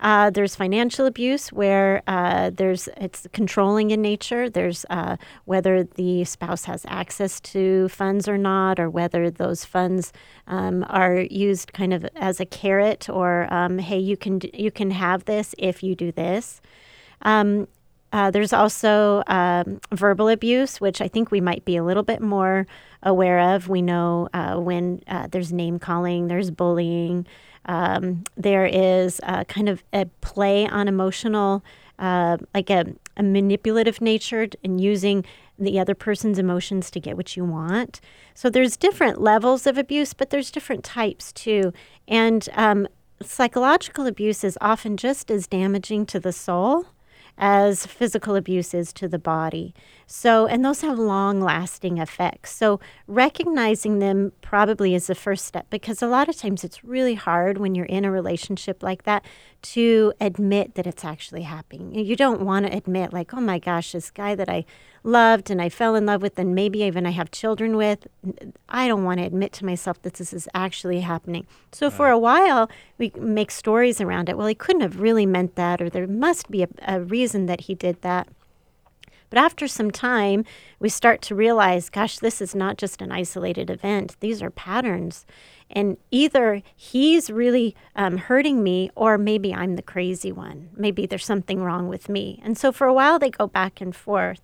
Uh, 0.00 0.30
there's 0.30 0.54
financial 0.54 1.06
abuse 1.06 1.52
where 1.52 2.02
uh, 2.06 2.50
there's 2.54 2.88
it's 2.98 3.26
controlling 3.32 3.90
in 3.90 4.00
nature. 4.00 4.48
There's 4.48 4.84
uh, 4.90 5.16
whether 5.44 5.82
the 5.82 6.24
spouse 6.24 6.64
has 6.66 6.84
access 6.88 7.40
to 7.40 7.88
funds 7.88 8.28
or 8.28 8.38
not, 8.38 8.78
or 8.78 8.88
whether 8.88 9.30
those 9.30 9.64
funds 9.64 10.12
um, 10.46 10.84
are 10.88 11.20
used 11.20 11.72
kind 11.72 11.92
of 11.92 12.06
as 12.14 12.38
a 12.38 12.46
carrot, 12.46 13.08
or 13.08 13.52
um, 13.52 13.78
hey, 13.78 13.98
you 13.98 14.16
can 14.16 14.40
you 14.54 14.70
can 14.70 14.92
have 14.92 15.24
this 15.24 15.54
if 15.58 15.82
you 15.82 15.94
do 15.94 16.12
this. 16.12 16.60
Um, 17.22 17.66
uh, 18.12 18.30
there's 18.30 18.52
also 18.52 19.22
um, 19.26 19.80
verbal 19.92 20.28
abuse, 20.28 20.80
which 20.80 21.00
I 21.00 21.08
think 21.08 21.30
we 21.30 21.40
might 21.40 21.64
be 21.64 21.76
a 21.76 21.84
little 21.84 22.02
bit 22.02 22.22
more 22.22 22.66
aware 23.02 23.54
of. 23.54 23.68
We 23.68 23.82
know 23.82 24.28
uh, 24.32 24.56
when 24.56 25.02
uh, 25.06 25.26
there's 25.30 25.52
name 25.52 25.78
calling, 25.78 26.28
there's 26.28 26.50
bullying, 26.50 27.26
um, 27.66 28.24
there 28.36 28.66
is 28.66 29.20
kind 29.48 29.68
of 29.68 29.82
a 29.92 30.06
play 30.20 30.66
on 30.66 30.88
emotional, 30.88 31.64
uh, 31.98 32.38
like 32.54 32.70
a 32.70 32.86
a 33.18 33.22
manipulative 33.22 34.00
nature 34.00 34.48
and 34.62 34.80
using 34.80 35.24
the 35.58 35.78
other 35.78 35.94
person's 35.94 36.38
emotions 36.38 36.90
to 36.92 37.00
get 37.00 37.16
what 37.16 37.36
you 37.36 37.44
want. 37.44 38.00
So 38.32 38.48
there's 38.48 38.76
different 38.76 39.20
levels 39.20 39.66
of 39.66 39.76
abuse, 39.76 40.14
but 40.14 40.30
there's 40.30 40.52
different 40.52 40.84
types 40.84 41.32
too. 41.32 41.72
And 42.06 42.48
um, 42.54 42.86
psychological 43.20 44.06
abuse 44.06 44.44
is 44.44 44.56
often 44.60 44.96
just 44.96 45.30
as 45.30 45.48
damaging 45.48 46.06
to 46.06 46.20
the 46.20 46.32
soul 46.32 46.86
as 47.38 47.86
physical 47.86 48.34
abuse 48.36 48.74
is 48.74 48.92
to 48.92 49.08
the 49.08 49.18
body. 49.18 49.72
So, 50.06 50.46
and 50.46 50.64
those 50.64 50.80
have 50.80 50.98
long 50.98 51.40
lasting 51.40 51.98
effects. 51.98 52.52
So, 52.52 52.80
recognizing 53.06 54.00
them 54.00 54.32
probably 54.42 54.94
is 54.94 55.06
the 55.06 55.14
first 55.14 55.46
step 55.46 55.66
because 55.70 56.02
a 56.02 56.06
lot 56.06 56.28
of 56.28 56.36
times 56.36 56.64
it's 56.64 56.82
really 56.82 57.14
hard 57.14 57.58
when 57.58 57.74
you're 57.74 57.86
in 57.86 58.04
a 58.04 58.10
relationship 58.10 58.82
like 58.82 59.04
that 59.04 59.24
to 59.60 60.12
admit 60.20 60.74
that 60.74 60.86
it's 60.86 61.04
actually 61.04 61.42
happening. 61.42 61.94
You 61.94 62.16
don't 62.16 62.42
want 62.42 62.66
to 62.66 62.76
admit, 62.76 63.12
like, 63.12 63.34
oh 63.34 63.40
my 63.40 63.58
gosh, 63.58 63.92
this 63.92 64.10
guy 64.10 64.34
that 64.34 64.48
I 64.48 64.64
loved 65.02 65.50
and 65.50 65.60
I 65.60 65.68
fell 65.68 65.94
in 65.94 66.06
love 66.06 66.22
with, 66.22 66.38
and 66.38 66.54
maybe 66.54 66.82
even 66.82 67.06
I 67.06 67.10
have 67.10 67.30
children 67.30 67.76
with, 67.76 68.06
I 68.68 68.86
don't 68.86 69.04
want 69.04 69.18
to 69.20 69.26
admit 69.26 69.52
to 69.54 69.64
myself 69.64 70.00
that 70.02 70.14
this 70.14 70.32
is 70.32 70.48
actually 70.54 71.00
happening. 71.00 71.46
So 71.72 71.88
right. 71.88 71.96
for 71.96 72.08
a 72.08 72.18
while, 72.18 72.70
we 72.98 73.12
make 73.16 73.50
stories 73.50 74.00
around 74.00 74.28
it. 74.28 74.36
Well, 74.36 74.46
he 74.46 74.54
couldn't 74.54 74.82
have 74.82 75.00
really 75.00 75.26
meant 75.26 75.56
that, 75.56 75.82
or 75.82 75.90
there 75.90 76.06
must 76.06 76.50
be 76.50 76.62
a, 76.62 76.68
a 76.86 77.00
reason 77.00 77.46
that 77.46 77.62
he 77.62 77.74
did 77.74 78.02
that. 78.02 78.28
But 79.30 79.38
after 79.38 79.68
some 79.68 79.90
time, 79.90 80.44
we 80.78 80.88
start 80.88 81.22
to 81.22 81.34
realize, 81.34 81.90
gosh, 81.90 82.18
this 82.18 82.40
is 82.40 82.54
not 82.54 82.78
just 82.78 83.02
an 83.02 83.12
isolated 83.12 83.70
event. 83.70 84.16
These 84.20 84.42
are 84.42 84.50
patterns. 84.50 85.26
And 85.70 85.98
either 86.10 86.62
he's 86.74 87.30
really 87.30 87.76
um, 87.94 88.16
hurting 88.16 88.62
me, 88.62 88.90
or 88.94 89.18
maybe 89.18 89.54
I'm 89.54 89.76
the 89.76 89.82
crazy 89.82 90.32
one. 90.32 90.70
Maybe 90.74 91.04
there's 91.06 91.26
something 91.26 91.62
wrong 91.62 91.88
with 91.88 92.08
me. 92.08 92.40
And 92.42 92.56
so 92.56 92.72
for 92.72 92.86
a 92.86 92.94
while, 92.94 93.18
they 93.18 93.30
go 93.30 93.46
back 93.46 93.80
and 93.80 93.94
forth. 93.94 94.40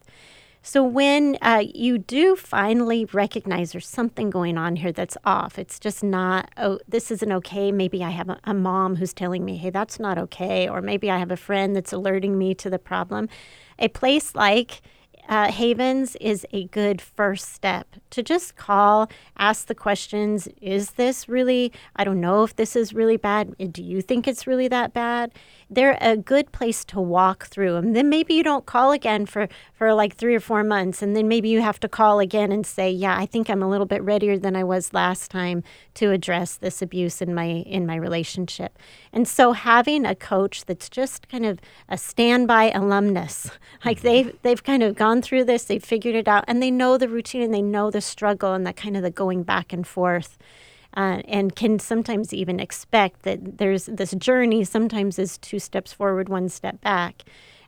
So 0.67 0.83
when 0.83 1.37
uh, 1.43 1.63
you 1.75 1.99
do 1.99 2.37
finally 2.37 3.05
recognize 3.13 3.73
there's 3.73 3.87
something 3.87 4.31
going 4.31 4.57
on 4.57 4.77
here 4.77 4.93
that's 4.93 5.19
off, 5.23 5.59
it's 5.59 5.79
just 5.79 6.03
not, 6.03 6.51
oh, 6.57 6.79
this 6.89 7.11
isn't 7.11 7.31
okay. 7.31 7.71
Maybe 7.71 8.03
I 8.03 8.09
have 8.09 8.31
a, 8.31 8.41
a 8.45 8.55
mom 8.55 8.97
who's 8.97 9.13
telling 9.13 9.45
me, 9.45 9.59
hey, 9.59 9.69
that's 9.69 10.01
not 10.01 10.17
okay. 10.17 10.67
Or 10.67 10.81
maybe 10.81 11.11
I 11.11 11.19
have 11.19 11.31
a 11.31 11.37
friend 11.37 11.77
that's 11.77 11.93
alerting 11.93 12.39
me 12.39 12.55
to 12.55 12.71
the 12.71 12.79
problem. 12.79 13.29
A 13.79 13.89
place 13.89 14.35
like 14.35 14.83
uh, 15.29 15.51
Havens 15.51 16.17
is 16.17 16.47
a 16.53 16.67
good 16.67 17.01
first 17.01 17.53
step 17.53 17.97
to 18.11 18.23
just 18.23 18.57
call, 18.57 19.09
ask 19.39 19.67
the 19.67 19.75
questions 19.75 20.49
Is 20.61 20.93
this 20.93 21.29
really, 21.29 21.73
I 21.97 22.05
don't 22.05 22.21
know 22.21 22.45
if 22.45 22.57
this 22.57 22.77
is 22.77 22.93
really 22.93 23.17
bad. 23.17 23.55
Do 23.73 23.83
you 23.83 24.03
think 24.03 24.29
it's 24.29 24.47
really 24.47 24.69
that 24.69 24.93
bad? 24.93 25.33
They're 25.71 25.99
a 26.01 26.17
good 26.17 26.53
place 26.53 26.85
to 26.87 27.01
walk 27.01 27.47
through 27.47 27.77
And 27.77 27.95
Then 27.95 28.09
maybe 28.09 28.35
you 28.35 28.43
don't 28.43 28.67
call 28.67 28.93
again 28.93 29.27
for, 29.27 29.49
for 29.73 29.95
like 29.95 30.17
three 30.17 30.35
or 30.35 30.41
four 30.41 30.63
months. 30.63 31.03
And 31.03 31.17
then 31.17 31.29
maybe 31.29 31.49
you 31.49 31.61
have 31.63 31.81
to 31.81 31.89
call 31.89 32.21
again 32.21 32.53
and 32.53 32.67
say, 32.67 32.91
Yeah, 32.91 33.17
I 33.17 33.27
think 33.27 33.49
I'm 33.49 33.63
a 33.63 33.69
little 33.69 33.87
bit 33.87 34.03
readier 34.03 34.39
than 34.39 34.57
I 34.57 34.65
was 34.65 34.93
last 34.93 35.31
time 35.31 35.63
to 35.95 36.11
address 36.11 36.57
this 36.57 36.83
abuse 36.83 37.23
in 37.23 37.35
my 37.35 37.45
in 37.45 37.87
my 37.87 37.97
relationship. 37.97 38.79
And 39.13 39.27
so 39.27 39.53
having 39.53 40.05
a 40.05 40.15
coach 40.15 40.65
that's 40.67 40.89
just 40.89 41.29
kind 41.29 41.47
of 41.47 41.61
a 41.89 41.97
standby 41.99 42.71
alumnus, 42.71 43.51
like 43.85 43.99
mm-hmm. 43.99 44.07
they've 44.07 44.43
they've 44.43 44.65
kind 44.65 44.83
of 44.83 44.95
gone 44.95 45.23
through 45.23 45.45
this, 45.45 45.65
they've 45.65 45.85
figured 45.85 46.15
it 46.15 46.29
out, 46.29 46.45
and 46.47 46.63
they 46.63 46.71
know 46.71 46.99
the 46.99 47.09
routine 47.09 47.43
and 47.43 47.55
they 47.55 47.63
know 47.63 47.91
the 47.91 48.01
struggle 48.01 48.53
and 48.53 48.67
that 48.67 48.77
kind 48.77 48.97
of 48.97 49.03
the 49.03 49.11
going 49.11 49.43
back 49.43 49.73
and 49.73 49.87
forth. 49.87 50.39
Uh, 50.97 51.21
and 51.27 51.57
can 51.57 51.79
sometimes 51.79 52.33
even 52.33 52.61
expect 52.61 53.23
that 53.23 53.59
there's 53.59 53.87
this 53.87 54.13
journey 54.13 54.63
sometimes 54.63 55.19
is 55.19 55.39
two 55.39 55.59
steps 55.59 55.93
forward 55.93 56.29
one 56.29 56.49
step 56.49 56.81
back 56.81 57.25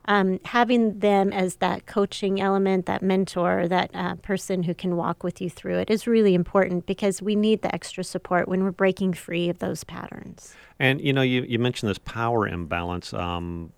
um, 0.09 0.39
having 0.45 1.01
them 1.01 1.33
as 1.33 1.57
that 1.57 1.87
coaching 1.87 2.41
element, 2.41 2.87
that 2.87 3.03
mentor, 3.03 3.67
that 3.69 3.91
uh, 3.93 4.15
person 4.17 4.63
who 4.63 4.75
can 4.75 4.97
walk 4.97 5.25
with 5.25 5.41
you 5.41 5.51
through 5.51 5.79
it 5.79 5.91
is 5.91 6.07
really 6.07 6.35
important 6.35 6.87
because 6.87 7.21
we 7.21 7.35
need 7.35 7.63
the 7.63 7.75
extra 7.75 8.05
support 8.05 8.49
when 8.49 8.63
we're 8.63 8.71
breaking 8.71 9.15
free 9.15 9.49
of 9.49 9.59
those 9.59 9.83
patterns. 9.85 10.55
And 10.79 11.01
you 11.01 11.13
know, 11.13 11.23
you, 11.23 11.43
you 11.43 11.59
mentioned 11.59 11.91
this 11.91 11.99
power 11.99 12.47
imbalance. 12.47 13.13
Um, 13.13 13.73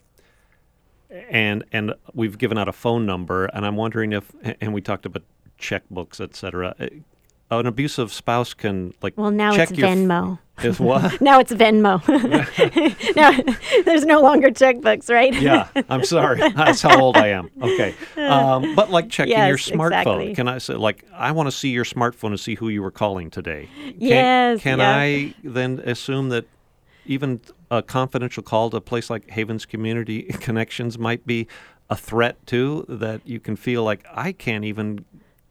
and 1.31 1.65
and 1.73 1.95
we've 2.13 2.37
given 2.37 2.59
out 2.59 2.69
a 2.69 2.73
phone 2.73 3.07
number, 3.07 3.47
and 3.47 3.65
I'm 3.65 3.77
wondering 3.77 4.13
if, 4.13 4.31
and 4.61 4.75
we 4.75 4.83
talked 4.83 5.07
about 5.07 5.23
checkbooks, 5.59 6.21
et 6.21 6.37
cetera 6.37 6.75
an 7.51 7.67
abusive 7.67 8.13
spouse 8.13 8.55
can 8.55 8.93
like 9.03 9.15
well 9.17 9.31
now 9.31 9.55
it's 9.55 9.73
Venmo. 9.73 10.39
Is 10.63 10.81
what? 10.81 11.21
now 11.21 11.39
it's 11.39 11.53
Venmo. 11.53 12.03
now 13.17 13.31
there's 13.85 14.05
no 14.05 14.21
longer 14.21 14.49
checkbooks, 14.49 15.09
right? 15.09 15.35
yeah, 15.41 15.69
I'm 15.89 16.05
sorry. 16.05 16.41
That's 16.57 16.83
how 16.83 17.01
old 17.01 17.17
I 17.17 17.29
am. 17.29 17.51
Okay, 17.63 17.95
um, 18.17 18.75
but 18.75 18.91
like 18.91 19.09
checking 19.09 19.33
yes, 19.33 19.49
your 19.49 19.59
smartphone. 19.59 20.21
Exactly. 20.21 20.35
Can 20.35 20.49
I 20.49 20.59
say 20.59 20.75
like 20.75 21.05
I 21.13 21.31
want 21.33 21.47
to 21.47 21.53
see 21.53 21.71
your 21.71 21.85
smartphone 21.85 22.31
to 22.31 22.39
see 22.39 22.57
who 22.57 22.69
you 22.69 22.83
were 22.83 22.91
calling 22.91 23.31
today? 23.31 23.69
Can, 23.83 23.95
yes. 23.99 24.61
Can 24.61 24.79
yeah. 24.79 24.97
I 24.97 25.35
then 25.45 25.81
assume 25.85 26.29
that 26.31 26.47
even 27.07 27.41
a 27.71 27.83
confidential 27.83 28.43
call 28.43 28.71
to 28.71 28.79
a 28.79 28.81
place 28.81 29.09
like 29.09 29.31
Havens 29.31 29.65
Community 29.65 30.25
Connections 30.25 30.99
might 30.99 31.27
be 31.27 31.47
a 31.89 31.97
threat 31.97 32.45
too? 32.47 32.85
That 32.89 33.21
you 33.25 33.41
can 33.41 33.57
feel 33.57 33.85
like 33.85 34.05
I 34.13 34.33
can't 34.33 34.65
even 34.65 35.05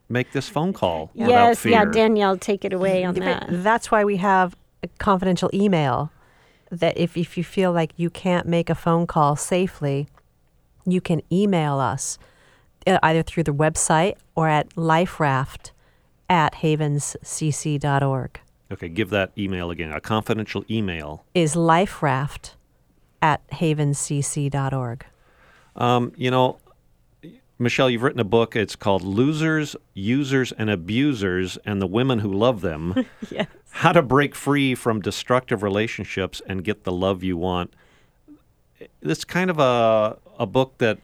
make 0.10 0.32
this 0.32 0.48
phone 0.48 0.74
call 0.74 1.12
yes, 1.14 1.66
yeah, 1.66 1.86
Danielle, 1.86 2.38
take 2.38 2.64
it 2.64 2.74
away 2.74 3.04
on 3.04 3.16
that. 3.16 3.46
That's 3.50 3.92
why 3.92 4.04
we 4.04 4.18
have 4.18 4.56
a 4.84 4.88
confidential 5.00 5.50
email 5.54 6.12
that 6.70 6.98
if, 6.98 7.18
if 7.18 7.38
you 7.38 7.44
feel 7.44 7.72
like 7.72 7.92
you 7.98 8.10
can't 8.10 8.48
make 8.48 8.70
a 8.70 8.76
phone 8.76 9.08
call 9.08 9.36
safely, 9.36 10.08
you 10.86 11.02
can 11.02 11.22
email 11.32 11.80
us 11.80 12.18
uh, 12.86 13.00
either 13.04 13.24
through 13.24 13.44
the 13.44 13.54
website 13.54 14.16
or 14.36 14.48
at 14.48 14.70
liferaft 14.72 15.72
at 16.30 16.54
havenscc.org. 16.56 18.40
Okay, 18.70 18.90
give 18.90 19.10
that 19.12 19.32
email 19.38 19.72
again. 19.72 19.94
A 19.94 20.02
confidential 20.02 20.66
email 20.70 21.24
is 21.34 21.56
liferaft 21.56 22.54
at 23.22 23.48
havenscc.org. 23.50 25.06
Um, 25.76 26.12
you 26.18 26.32
know, 26.32 26.58
Michelle, 27.60 27.90
you've 27.90 28.04
written 28.04 28.20
a 28.20 28.24
book. 28.26 28.56
It's 28.56 28.76
called 28.76 29.02
Losers, 29.02 29.76
Users, 29.96 30.52
and 30.52 30.70
Abusers 30.70 31.58
and 31.66 31.82
the 31.82 31.88
Women 31.88 32.20
Who 32.20 32.32
Love 32.32 32.62
Them. 32.62 33.06
yes. 33.32 33.48
How 33.72 33.94
to 33.94 34.04
Break 34.04 34.36
Free 34.36 34.76
from 34.76 35.02
Destructive 35.02 35.64
Relationships 35.64 36.42
and 36.48 36.64
Get 36.64 36.84
the 36.84 36.92
Love 36.92 37.24
You 37.24 37.36
Want. 37.36 37.74
It's 39.02 39.26
kind 39.26 39.50
of 39.50 39.58
a, 39.58 40.18
a 40.38 40.46
book 40.46 40.78
that 40.78 41.00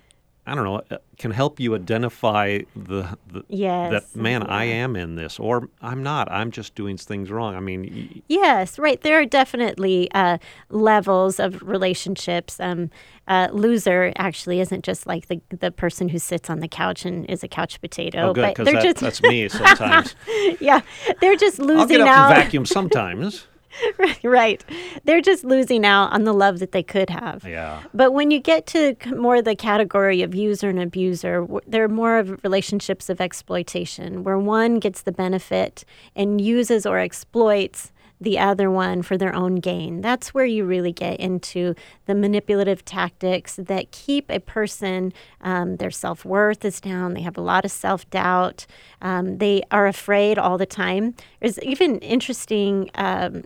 I 0.46 0.56
don't 0.56 0.66
know, 0.66 0.82
uh, 0.92 0.98
can 1.18 1.32
help 1.32 1.60
you 1.60 1.74
identify 1.74 2.60
the, 2.76 3.18
the 3.32 3.46
yes, 3.48 3.92
that 4.12 4.20
man, 4.20 4.42
yeah. 4.42 4.48
I 4.50 4.64
am 4.66 4.98
in 4.98 5.16
this, 5.16 5.40
or 5.40 5.70
I'm 5.82 6.04
not. 6.04 6.30
I'm 6.30 6.52
just 6.52 6.76
doing 6.76 6.98
things 6.98 7.32
wrong. 7.32 7.56
I 7.56 7.62
mean, 7.62 8.12
y- 8.14 8.22
yes, 8.28 8.78
right. 8.78 9.00
There 9.02 9.18
are 9.20 9.26
definitely 9.26 10.12
uh, 10.14 10.40
levels 10.70 11.40
of 11.40 11.62
relationships. 11.64 12.60
Um, 12.60 12.90
uh, 13.26 13.48
loser 13.54 14.12
actually 14.18 14.60
isn't 14.60 14.84
just 14.84 15.08
like 15.08 15.28
the 15.28 15.40
the 15.50 15.72
person 15.72 16.10
who 16.10 16.20
sits 16.20 16.50
on 16.50 16.60
the 16.60 16.68
couch 16.68 17.06
and 17.06 17.26
is 17.30 17.42
a 17.42 17.48
couch 17.48 17.80
potato. 17.80 18.30
Oh, 18.30 18.34
good, 18.34 18.54
but 18.58 18.66
they're 18.66 18.74
that, 18.74 18.84
just 18.84 18.98
that's 18.98 19.22
me 19.22 19.48
sometimes. 19.50 20.14
yeah, 20.60 20.82
they're 21.22 21.38
just 21.38 21.58
losing 21.58 21.80
I'll 21.80 21.88
get 21.88 22.02
up 22.02 22.08
out. 22.08 22.32
and 22.34 22.44
vacuum 22.44 22.66
sometimes. 22.66 23.48
right. 24.24 24.64
They're 25.04 25.22
just 25.22 25.44
losing 25.44 25.86
out 25.86 26.12
on 26.14 26.24
the 26.24 26.34
love 26.34 26.60
that 26.60 26.72
they 26.72 26.84
could 26.84 27.10
have. 27.10 27.46
Yeah. 27.48 27.84
But 27.94 28.14
when 28.14 28.32
you 28.32 28.40
get 28.40 28.66
to 28.68 28.96
more 29.16 29.42
the 29.42 29.56
category 29.56 30.22
of 30.22 30.36
user 30.36 30.70
and 30.70 30.80
abuser, 30.80 31.48
they're 31.68 31.88
more 31.88 32.18
of 32.18 32.44
relationships 32.44 33.10
of 33.10 33.22
exploitation, 33.22 34.24
where 34.24 34.38
one 34.38 34.80
gets 34.80 35.02
the 35.02 35.12
benefit 35.12 35.86
and 36.16 36.40
uses 36.40 36.86
or 36.86 37.00
exploits 37.00 37.92
the 38.24 38.40
other 38.40 38.72
one 38.72 39.02
for 39.02 39.18
their 39.18 39.36
own 39.36 39.56
gain. 39.56 40.02
That's 40.02 40.34
where 40.34 40.46
you 40.46 40.66
really 40.66 40.92
get 40.92 41.20
into 41.20 41.76
the 42.06 42.16
manipulative 42.16 42.86
tactics 42.86 43.58
that 43.58 43.92
keep 43.92 44.30
a 44.30 44.40
person, 44.40 45.14
um, 45.42 45.78
their 45.78 45.92
self 45.92 46.24
worth 46.24 46.64
is 46.64 46.80
down, 46.80 47.14
they 47.14 47.22
have 47.22 47.38
a 47.38 47.42
lot 47.42 47.66
of 47.66 47.72
self 47.72 48.10
doubt, 48.10 48.66
um, 49.02 49.38
they 49.38 49.64
are 49.72 49.88
afraid 49.88 50.38
all 50.38 50.58
the 50.58 50.66
time. 50.66 51.16
There's 51.40 51.60
even 51.60 52.00
interesting. 52.00 52.90
Um, 52.96 53.44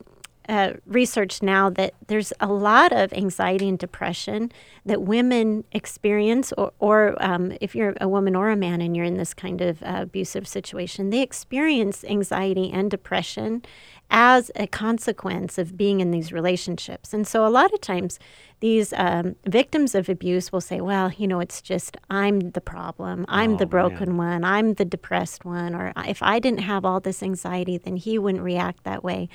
uh, 0.49 0.73
research 0.85 1.41
now 1.41 1.69
that 1.69 1.93
there's 2.07 2.31
a 2.39 2.47
lot 2.47 2.91
of 2.91 3.11
anxiety 3.13 3.67
and 3.67 3.77
depression 3.77 4.51
that 4.85 5.01
women 5.01 5.63
experience, 5.71 6.53
or, 6.57 6.71
or 6.79 7.15
um, 7.19 7.53
if 7.59 7.75
you're 7.75 7.93
a 7.99 8.07
woman 8.07 8.35
or 8.35 8.49
a 8.49 8.55
man 8.55 8.81
and 8.81 8.95
you're 8.95 9.05
in 9.05 9.17
this 9.17 9.33
kind 9.33 9.61
of 9.61 9.83
uh, 9.83 9.99
abusive 10.03 10.47
situation, 10.47 11.09
they 11.09 11.21
experience 11.21 12.03
anxiety 12.05 12.71
and 12.71 12.89
depression 12.89 13.61
as 14.09 14.49
a 14.55 14.67
consequence 14.67 15.57
of 15.57 15.75
being 15.75 15.99
in 15.99 16.11
these 16.11 16.31
relationships. 16.31 17.13
And 17.13 17.27
so, 17.27 17.45
a 17.45 17.49
lot 17.49 17.73
of 17.73 17.81
times, 17.81 18.19
these 18.59 18.93
um, 18.93 19.35
victims 19.45 19.93
of 19.95 20.07
abuse 20.07 20.51
will 20.51 20.61
say, 20.61 20.79
Well, 20.79 21.11
you 21.17 21.27
know, 21.27 21.39
it's 21.41 21.61
just 21.61 21.97
I'm 22.09 22.51
the 22.51 22.61
problem. 22.61 23.25
I'm 23.27 23.55
oh, 23.55 23.57
the 23.57 23.65
broken 23.65 24.15
man. 24.15 24.17
one. 24.17 24.43
I'm 24.45 24.73
the 24.75 24.85
depressed 24.85 25.43
one. 25.43 25.75
Or 25.75 25.91
if 26.07 26.23
I 26.23 26.39
didn't 26.39 26.61
have 26.61 26.85
all 26.85 26.99
this 26.99 27.21
anxiety, 27.21 27.77
then 27.77 27.97
he 27.97 28.17
wouldn't 28.17 28.43
react 28.43 28.83
that 28.85 29.03
way 29.03 29.27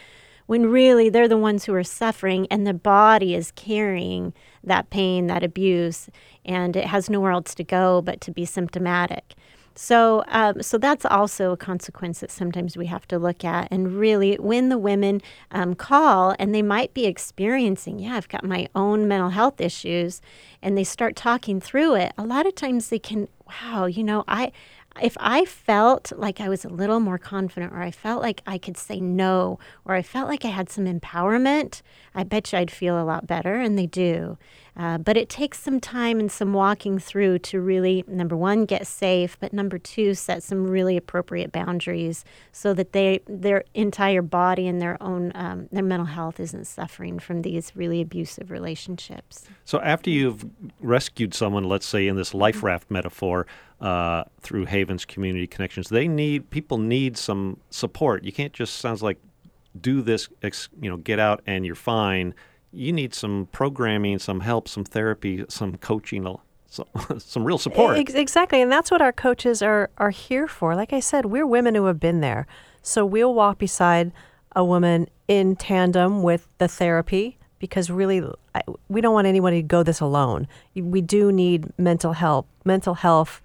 when 0.52 0.66
really 0.66 1.08
they're 1.08 1.28
the 1.28 1.38
ones 1.38 1.64
who 1.64 1.72
are 1.72 1.82
suffering 1.82 2.46
and 2.50 2.66
the 2.66 2.74
body 2.74 3.34
is 3.34 3.52
carrying 3.52 4.34
that 4.62 4.90
pain, 4.90 5.26
that 5.26 5.42
abuse, 5.42 6.10
and 6.44 6.76
it 6.76 6.84
has 6.84 7.08
nowhere 7.08 7.32
else 7.32 7.54
to 7.54 7.64
go 7.64 8.02
but 8.02 8.20
to 8.20 8.30
be 8.30 8.44
symptomatic. 8.44 9.34
So, 9.74 10.22
um, 10.28 10.60
so 10.60 10.76
that's 10.76 11.06
also 11.06 11.52
a 11.52 11.56
consequence 11.56 12.20
that 12.20 12.30
sometimes 12.30 12.76
we 12.76 12.84
have 12.84 13.08
to 13.08 13.18
look 13.18 13.46
at. 13.46 13.68
And 13.70 13.98
really, 13.98 14.34
when 14.34 14.68
the 14.68 14.76
women 14.76 15.22
um, 15.52 15.74
call 15.74 16.36
and 16.38 16.54
they 16.54 16.60
might 16.60 16.92
be 16.92 17.06
experiencing, 17.06 17.98
yeah, 17.98 18.16
I've 18.16 18.28
got 18.28 18.44
my 18.44 18.68
own 18.74 19.08
mental 19.08 19.30
health 19.30 19.58
issues, 19.58 20.20
and 20.60 20.76
they 20.76 20.84
start 20.84 21.16
talking 21.16 21.62
through 21.62 21.94
it, 21.94 22.12
a 22.18 22.24
lot 22.24 22.44
of 22.44 22.54
times 22.54 22.90
they 22.90 22.98
can, 22.98 23.26
wow, 23.62 23.86
you 23.86 24.04
know, 24.04 24.24
I, 24.28 24.52
if 25.00 25.16
I 25.20 25.44
felt 25.44 26.12
like 26.16 26.40
I 26.40 26.48
was 26.48 26.64
a 26.64 26.68
little 26.68 27.00
more 27.00 27.18
confident, 27.18 27.72
or 27.72 27.80
I 27.80 27.90
felt 27.90 28.22
like 28.22 28.42
I 28.46 28.58
could 28.58 28.76
say 28.76 29.00
no, 29.00 29.58
or 29.84 29.94
I 29.94 30.02
felt 30.02 30.28
like 30.28 30.44
I 30.44 30.48
had 30.48 30.68
some 30.70 30.84
empowerment, 30.84 31.82
I 32.14 32.24
bet 32.24 32.52
you 32.52 32.58
I'd 32.58 32.70
feel 32.70 33.00
a 33.00 33.04
lot 33.04 33.26
better, 33.26 33.54
and 33.56 33.78
they 33.78 33.86
do. 33.86 34.36
Uh, 34.74 34.96
but 34.96 35.18
it 35.18 35.28
takes 35.28 35.60
some 35.60 35.80
time 35.80 36.18
and 36.18 36.32
some 36.32 36.54
walking 36.54 36.98
through 36.98 37.38
to 37.38 37.60
really, 37.60 38.04
number 38.06 38.34
one, 38.34 38.64
get 38.64 38.86
safe, 38.86 39.36
but 39.38 39.52
number 39.52 39.78
two, 39.78 40.14
set 40.14 40.42
some 40.42 40.66
really 40.66 40.96
appropriate 40.96 41.52
boundaries 41.52 42.24
so 42.52 42.72
that 42.72 42.92
they 42.92 43.20
their 43.26 43.64
entire 43.74 44.22
body 44.22 44.66
and 44.66 44.80
their 44.80 44.96
own 45.02 45.30
um, 45.34 45.68
their 45.72 45.82
mental 45.82 46.06
health 46.06 46.40
isn't 46.40 46.66
suffering 46.66 47.18
from 47.18 47.42
these 47.42 47.76
really 47.76 48.00
abusive 48.00 48.50
relationships. 48.50 49.44
So 49.66 49.78
after 49.80 50.08
you've 50.08 50.46
rescued 50.80 51.34
someone, 51.34 51.64
let's 51.64 51.86
say 51.86 52.08
in 52.08 52.16
this 52.16 52.32
life 52.32 52.62
raft 52.62 52.90
metaphor, 52.90 53.41
uh, 53.80 54.24
through 54.40 54.66
Havens 54.66 55.04
Community 55.04 55.46
Connections, 55.46 55.88
they 55.88 56.08
need 56.08 56.50
people 56.50 56.78
need 56.78 57.16
some 57.16 57.58
support. 57.70 58.24
You 58.24 58.32
can't 58.32 58.52
just 58.52 58.76
sounds 58.76 59.02
like 59.02 59.18
do 59.80 60.02
this, 60.02 60.28
you 60.80 60.90
know, 60.90 60.96
get 60.96 61.18
out 61.18 61.42
and 61.46 61.64
you're 61.64 61.74
fine 61.74 62.34
you 62.72 62.92
need 62.92 63.14
some 63.14 63.48
programming, 63.52 64.18
some 64.18 64.40
help, 64.40 64.66
some 64.66 64.84
therapy, 64.84 65.44
some 65.48 65.76
coaching, 65.76 66.26
some, 66.66 66.86
some 67.18 67.44
real 67.44 67.58
support. 67.58 67.98
Exactly, 67.98 68.62
and 68.62 68.72
that's 68.72 68.90
what 68.90 69.02
our 69.02 69.12
coaches 69.12 69.62
are 69.62 69.90
are 69.98 70.10
here 70.10 70.48
for. 70.48 70.74
Like 70.74 70.92
I 70.92 71.00
said, 71.00 71.26
we're 71.26 71.46
women 71.46 71.74
who 71.74 71.84
have 71.84 72.00
been 72.00 72.20
there, 72.20 72.46
so 72.80 73.04
we'll 73.04 73.34
walk 73.34 73.58
beside 73.58 74.12
a 74.56 74.64
woman 74.64 75.08
in 75.28 75.56
tandem 75.56 76.22
with 76.22 76.48
the 76.58 76.68
therapy 76.68 77.38
because 77.62 77.90
really 77.90 78.20
we 78.88 79.00
don't 79.00 79.14
want 79.14 79.28
anybody 79.28 79.62
to 79.62 79.66
go 79.66 79.84
this 79.84 80.00
alone. 80.00 80.48
We 80.74 81.00
do 81.00 81.30
need 81.30 81.72
mental 81.78 82.12
help, 82.12 82.48
mental 82.64 82.94
health 82.94 83.40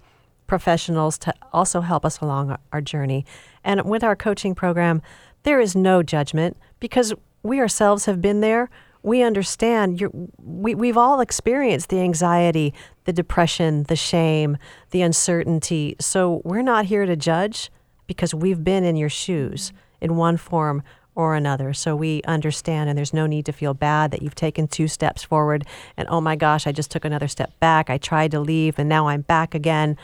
professionals 0.48 1.20
to 1.20 1.34
also 1.54 1.82
help 1.82 2.04
us 2.04 2.20
along 2.20 2.58
our 2.74 2.82
journey. 2.82 3.28
And 3.64 3.86
with 3.86 4.04
our 4.04 4.16
coaching 4.16 4.56
program, 4.56 5.04
there 5.44 5.60
is 5.60 5.76
no 5.76 6.02
judgment 6.02 6.58
because 6.80 7.14
we 7.44 7.60
ourselves 7.60 8.06
have 8.06 8.20
been 8.20 8.42
there 8.42 8.72
we 9.04 9.22
understand 9.22 10.02
we, 10.38 10.74
we've 10.76 10.98
all 10.98 11.22
experienced 11.22 11.90
the 11.90 12.02
anxiety, 12.02 12.74
the 13.06 13.14
depression, 13.14 13.84
the 13.84 13.96
shame, 13.96 14.58
the 14.90 15.02
uncertainty. 15.02 15.96
So 16.00 16.42
we're 16.44 16.64
not 16.64 16.88
here 16.88 17.06
to 17.06 17.16
judge 17.16 17.72
because 18.08 18.34
we've 18.34 18.64
been 18.64 18.84
in 18.84 18.98
your 18.98 19.10
shoes 19.10 19.72
in 20.02 20.18
one 20.18 20.36
form 20.36 20.84
or 21.18 21.34
another. 21.34 21.74
So 21.74 21.96
we 21.96 22.22
understand, 22.24 22.90
and 22.90 22.98
there's 22.98 23.14
no 23.14 23.26
need 23.26 23.48
to 23.48 23.52
feel 23.52 23.74
bad 23.74 24.12
that 24.12 24.22
you've 24.22 24.36
taken 24.36 24.68
two 24.68 24.88
steps 24.88 25.24
forward 25.24 25.66
and, 25.98 26.08
oh 26.10 26.22
my 26.22 26.36
gosh, 26.36 26.68
I 26.68 26.72
just 26.72 26.92
took 26.92 27.04
another 27.04 27.28
step 27.28 27.60
back. 27.60 27.90
I 27.90 27.98
tried 27.98 28.32
to 28.32 28.40
leave 28.40 28.78
and 28.78 28.88
now 28.88 29.08
I'm 29.08 29.22
back 29.22 29.56
again. 29.56 29.98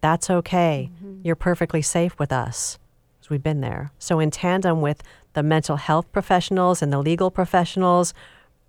That's 0.00 0.28
okay. 0.28 0.90
Mm-hmm. 0.92 1.20
You're 1.22 1.36
perfectly 1.36 1.82
safe 1.82 2.18
with 2.18 2.32
us 2.32 2.78
because 3.14 3.30
we've 3.30 3.42
been 3.42 3.60
there. 3.60 3.92
So, 4.00 4.18
in 4.18 4.32
tandem 4.32 4.80
with 4.80 5.02
the 5.34 5.42
mental 5.44 5.76
health 5.76 6.10
professionals 6.10 6.82
and 6.82 6.92
the 6.92 6.98
legal 6.98 7.30
professionals. 7.30 8.12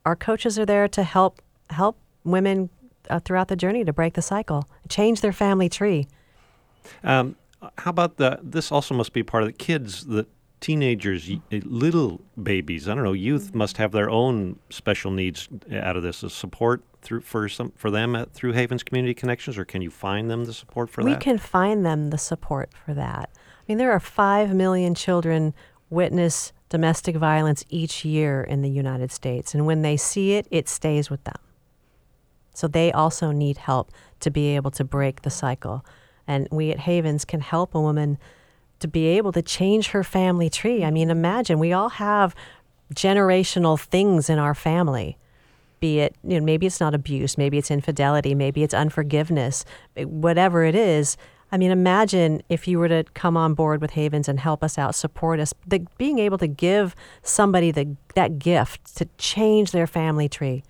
Our 0.06 0.15
coaches 0.15 0.60
are 0.60 0.68
there 0.68 0.88
to 0.89 1.03
help 1.03 1.41
help 1.72 1.98
women 2.24 2.70
uh, 3.10 3.20
throughout 3.20 3.48
the 3.48 3.56
journey 3.56 3.84
to 3.86 3.94
break 3.94 4.13
the 4.13 4.22
cycle, 4.22 4.70
change 4.88 5.22
their 5.22 5.34
family 5.34 5.70
tree. 5.70 6.08
Um, 7.03 7.36
how 7.79 7.89
about 7.89 8.18
the? 8.18 8.39
This 8.44 8.72
also 8.72 8.94
must 8.94 9.13
be 9.13 9.24
part 9.24 9.41
of 9.41 9.50
the 9.50 9.53
kids, 9.53 10.06
the 10.06 10.27
teenagers, 10.60 11.30
eh, 11.51 11.62
little 11.63 12.22
babies. 12.42 12.88
I 12.88 12.96
don't 12.96 13.04
know. 13.04 13.13
Youth 13.13 13.50
mm-hmm. 13.50 13.58
must 13.60 13.78
have 13.78 13.92
their 13.92 14.10
own 14.10 14.60
special 14.70 15.12
needs 15.12 15.48
eh, 15.70 15.80
out 15.80 15.96
of 15.96 16.04
this. 16.04 16.24
Is 16.24 16.34
support 16.34 16.84
through 17.01 17.22
for 17.22 17.50
some 17.50 17.72
for 17.75 17.92
them 17.92 18.16
at, 18.16 18.34
through 18.34 18.54
Havens 18.54 18.84
Community 18.84 19.13
Connections, 19.13 19.58
or 19.58 19.66
can 19.66 19.82
you 19.82 19.89
find 19.89 20.30
them 20.30 20.46
the 20.46 20.54
support 20.54 20.89
for 20.89 21.04
we 21.04 21.12
that? 21.12 21.20
We 21.20 21.24
can 21.24 21.38
find 21.38 21.86
them 21.86 22.10
the 22.10 22.18
support 22.18 22.72
for 22.86 22.94
that. 22.94 23.29
I 23.36 23.62
mean, 23.68 23.77
there 23.77 23.92
are 23.92 24.00
five 24.00 24.53
million 24.53 24.96
children 24.96 25.53
witness 25.90 26.53
domestic 26.70 27.16
violence 27.16 27.66
each 27.70 28.05
year 28.05 28.44
in 28.44 28.62
the 28.62 28.70
United 28.70 29.12
States. 29.12 29.53
And 29.53 29.66
when 29.66 29.81
they 29.81 29.98
see 29.98 30.33
it, 30.33 30.48
it 30.51 30.70
stays 30.70 31.10
with 31.10 31.24
them. 31.24 31.36
So 32.53 32.68
they 32.68 32.92
also 32.92 33.31
need 33.31 33.57
help 33.57 33.92
to 34.20 34.29
be 34.29 34.55
able 34.55 34.72
to 34.72 34.83
break 34.83 35.24
the 35.24 35.29
cycle. 35.29 35.83
And 36.27 36.48
we 36.51 36.72
at 36.72 36.79
Havens 36.79 37.25
can 37.25 37.42
help 37.42 37.74
a 37.74 37.81
woman 37.81 38.20
to 38.79 38.87
be 38.87 39.07
able 39.07 39.31
to 39.33 39.42
change 39.42 39.89
her 39.89 40.03
family 40.03 40.50
tree. 40.50 40.83
I 40.83 40.92
mean, 40.92 41.09
imagine 41.09 41.59
we 41.59 41.74
all 41.74 41.89
have 41.89 42.35
generational 42.94 43.79
things 43.79 44.29
in 44.29 44.39
our 44.39 44.55
family. 44.55 45.18
Be 45.79 46.00
it, 46.00 46.15
you 46.24 46.39
know, 46.39 46.46
maybe 46.46 46.65
it's 46.65 46.79
not 46.79 46.94
abuse, 46.94 47.37
maybe 47.37 47.57
it's 47.57 47.72
infidelity, 47.72 48.35
maybe 48.35 48.63
it's 48.63 48.74
unforgiveness, 48.74 49.63
eh, 49.96 50.03
whatever 50.03 50.63
it 50.63 50.75
is. 50.75 51.15
I 51.51 51.57
mean, 51.57 51.72
imagine 51.72 52.44
if 52.50 52.68
you 52.68 52.77
were 52.79 52.89
to 52.89 53.05
come 53.13 53.35
on 53.35 53.53
board 53.53 53.81
with 53.81 53.92
Havens 53.92 54.27
and 54.27 54.39
help 54.39 54.63
us 54.63 54.77
out, 54.77 54.94
support 54.94 55.39
us, 55.39 55.53
the, 55.65 55.85
being 55.98 56.20
able 56.20 56.37
to 56.37 56.48
give 56.48 56.96
somebody 57.24 57.72
the, 57.72 57.96
that 58.15 58.39
gift 58.39 58.96
to 58.98 59.07
change 59.18 59.72
their 59.72 59.87
family 59.87 60.29
tree. 60.29 60.63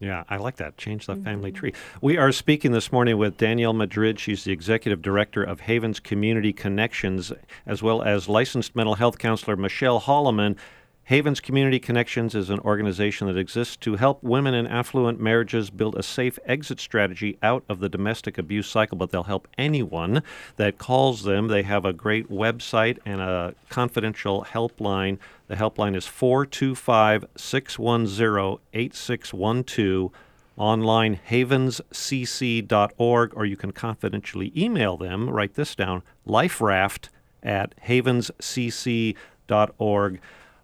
Yeah, 0.00 0.22
I 0.28 0.36
like 0.36 0.56
that. 0.56 0.76
Change 0.76 1.06
the 1.06 1.14
mm-hmm. 1.14 1.24
family 1.24 1.52
tree. 1.52 1.72
We 2.00 2.16
are 2.16 2.30
speaking 2.30 2.70
this 2.70 2.92
morning 2.92 3.18
with 3.18 3.36
Danielle 3.36 3.72
Madrid. 3.72 4.20
She's 4.20 4.44
the 4.44 4.52
executive 4.52 5.02
director 5.02 5.42
of 5.42 5.60
Havens 5.60 5.98
Community 5.98 6.52
Connections, 6.52 7.32
as 7.66 7.82
well 7.82 8.02
as 8.02 8.28
licensed 8.28 8.76
mental 8.76 8.94
health 8.94 9.18
counselor 9.18 9.56
Michelle 9.56 10.00
Holloman. 10.00 10.56
Havens 11.02 11.40
Community 11.40 11.80
Connections 11.80 12.34
is 12.34 12.50
an 12.50 12.60
organization 12.60 13.26
that 13.28 13.38
exists 13.38 13.76
to 13.78 13.96
help 13.96 14.22
women 14.22 14.52
in 14.52 14.66
affluent 14.66 15.18
marriages 15.18 15.70
build 15.70 15.96
a 15.96 16.02
safe 16.02 16.38
exit 16.44 16.78
strategy 16.78 17.38
out 17.42 17.64
of 17.68 17.80
the 17.80 17.88
domestic 17.88 18.36
abuse 18.36 18.68
cycle, 18.68 18.98
but 18.98 19.10
they'll 19.10 19.22
help 19.22 19.48
anyone 19.56 20.22
that 20.56 20.76
calls 20.76 21.22
them. 21.24 21.48
They 21.48 21.62
have 21.62 21.86
a 21.86 21.94
great 21.94 22.30
website 22.30 22.98
and 23.06 23.22
a 23.22 23.54
confidential 23.70 24.44
helpline. 24.44 25.18
The 25.48 25.56
helpline 25.56 25.96
is 25.96 26.06
425 26.06 27.24
610 27.36 28.58
8612 28.72 30.12
online 30.56 31.18
havenscc.org 31.28 33.32
or 33.34 33.44
you 33.44 33.56
can 33.56 33.72
confidentially 33.72 34.52
email 34.56 34.96
them 34.96 35.28
write 35.30 35.54
this 35.54 35.74
down 35.76 36.02
liferaft 36.26 37.10
at 37.44 37.76
havenscc.org 37.86 39.14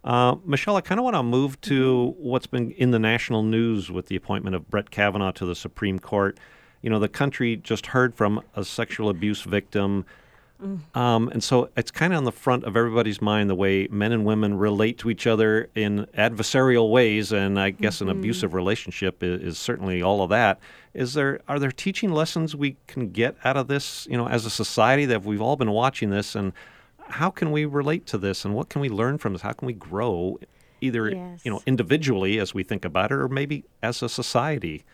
uh, 0.05 0.37
Michelle, 0.45 0.77
I 0.77 0.83
kind 0.83 0.99
of 0.99 1.05
want 1.05 1.17
to 1.17 1.23
move 1.23 1.59
to 1.63 2.15
what's 2.19 2.47
been 2.47 2.73
in 2.73 2.91
the 2.91 2.99
national 2.99 3.43
news 3.43 3.91
with 3.91 4.09
the 4.09 4.17
appointment 4.17 4.55
of 4.55 4.69
Brett 4.69 4.91
Kavanaugh 4.91 5.33
to 5.33 5.47
the 5.47 5.55
Supreme 5.55 5.99
Court. 5.99 6.39
You 6.83 6.91
know, 6.91 6.99
the 6.99 7.09
country 7.09 7.57
just 7.57 7.87
heard 7.87 8.15
from 8.15 8.43
a 8.55 8.65
sexual 8.65 9.09
abuse 9.09 9.43
victim. 9.43 10.05
Mm. 10.63 10.97
Um, 10.97 11.29
and 11.29 11.43
so 11.43 11.69
it's 11.77 11.91
kind 11.91 12.13
of 12.13 12.19
on 12.19 12.25
the 12.25 12.33
front 12.33 12.65
of 12.65 12.77
everybody's 12.77 13.21
mind 13.21 13.51
the 13.51 13.55
way 13.55 13.89
men 13.91 14.13
and 14.13 14.25
women 14.25 14.57
relate 14.57 14.99
to 14.99 15.11
each 15.11 15.27
other 15.27 15.69
in 15.75 16.07
adversarial 16.17 16.91
ways, 16.91 17.33
and 17.33 17.59
I 17.59 17.71
guess 17.71 17.97
mm-hmm. 17.97 18.11
an 18.11 18.19
abusive 18.19 18.55
relationship 18.55 19.23
is, 19.23 19.43
is, 19.43 19.59
certainly 19.59 20.01
all 20.01 20.23
of 20.23 20.31
that. 20.31 20.61
Is 20.95 21.15
there 21.15 21.41
are 21.49 21.59
there 21.59 21.73
teaching 21.73 22.13
lessons 22.13 22.55
we 22.55 22.77
can 22.87 23.11
get 23.11 23.37
out 23.45 23.57
of 23.57 23.67
this? 23.67 24.07
You 24.09 24.17
know, 24.17 24.29
as 24.29 24.47
a 24.47 24.51
society 24.51 25.07
that 25.07 25.25
we've 25.25 25.43
all 25.43 25.57
been 25.57 25.73
watching 25.73 26.11
this, 26.11 26.37
and 26.37 26.53
how 27.09 27.31
can 27.31 27.51
we 27.51 27.65
relate 27.65 28.07
to 28.07 28.19
this 28.19 28.45
and 28.45 28.55
what 28.55 28.69
can 28.69 28.81
we 28.81 28.89
learn 28.89 29.19
from 29.19 29.33
this? 29.33 29.43
How 29.43 29.53
can 29.53 29.67
we 29.67 29.73
grow 29.73 30.39
either 30.81 31.11
yes. 31.11 31.41
you 31.45 31.51
know 31.51 31.61
individually 31.67 32.39
as 32.39 32.55
we 32.55 32.63
think 32.63 32.85
about 32.85 33.11
it 33.11 33.17
or 33.17 33.29
maybe 33.29 33.65
as 33.83 34.03
a 34.03 34.09
society? 34.09 34.85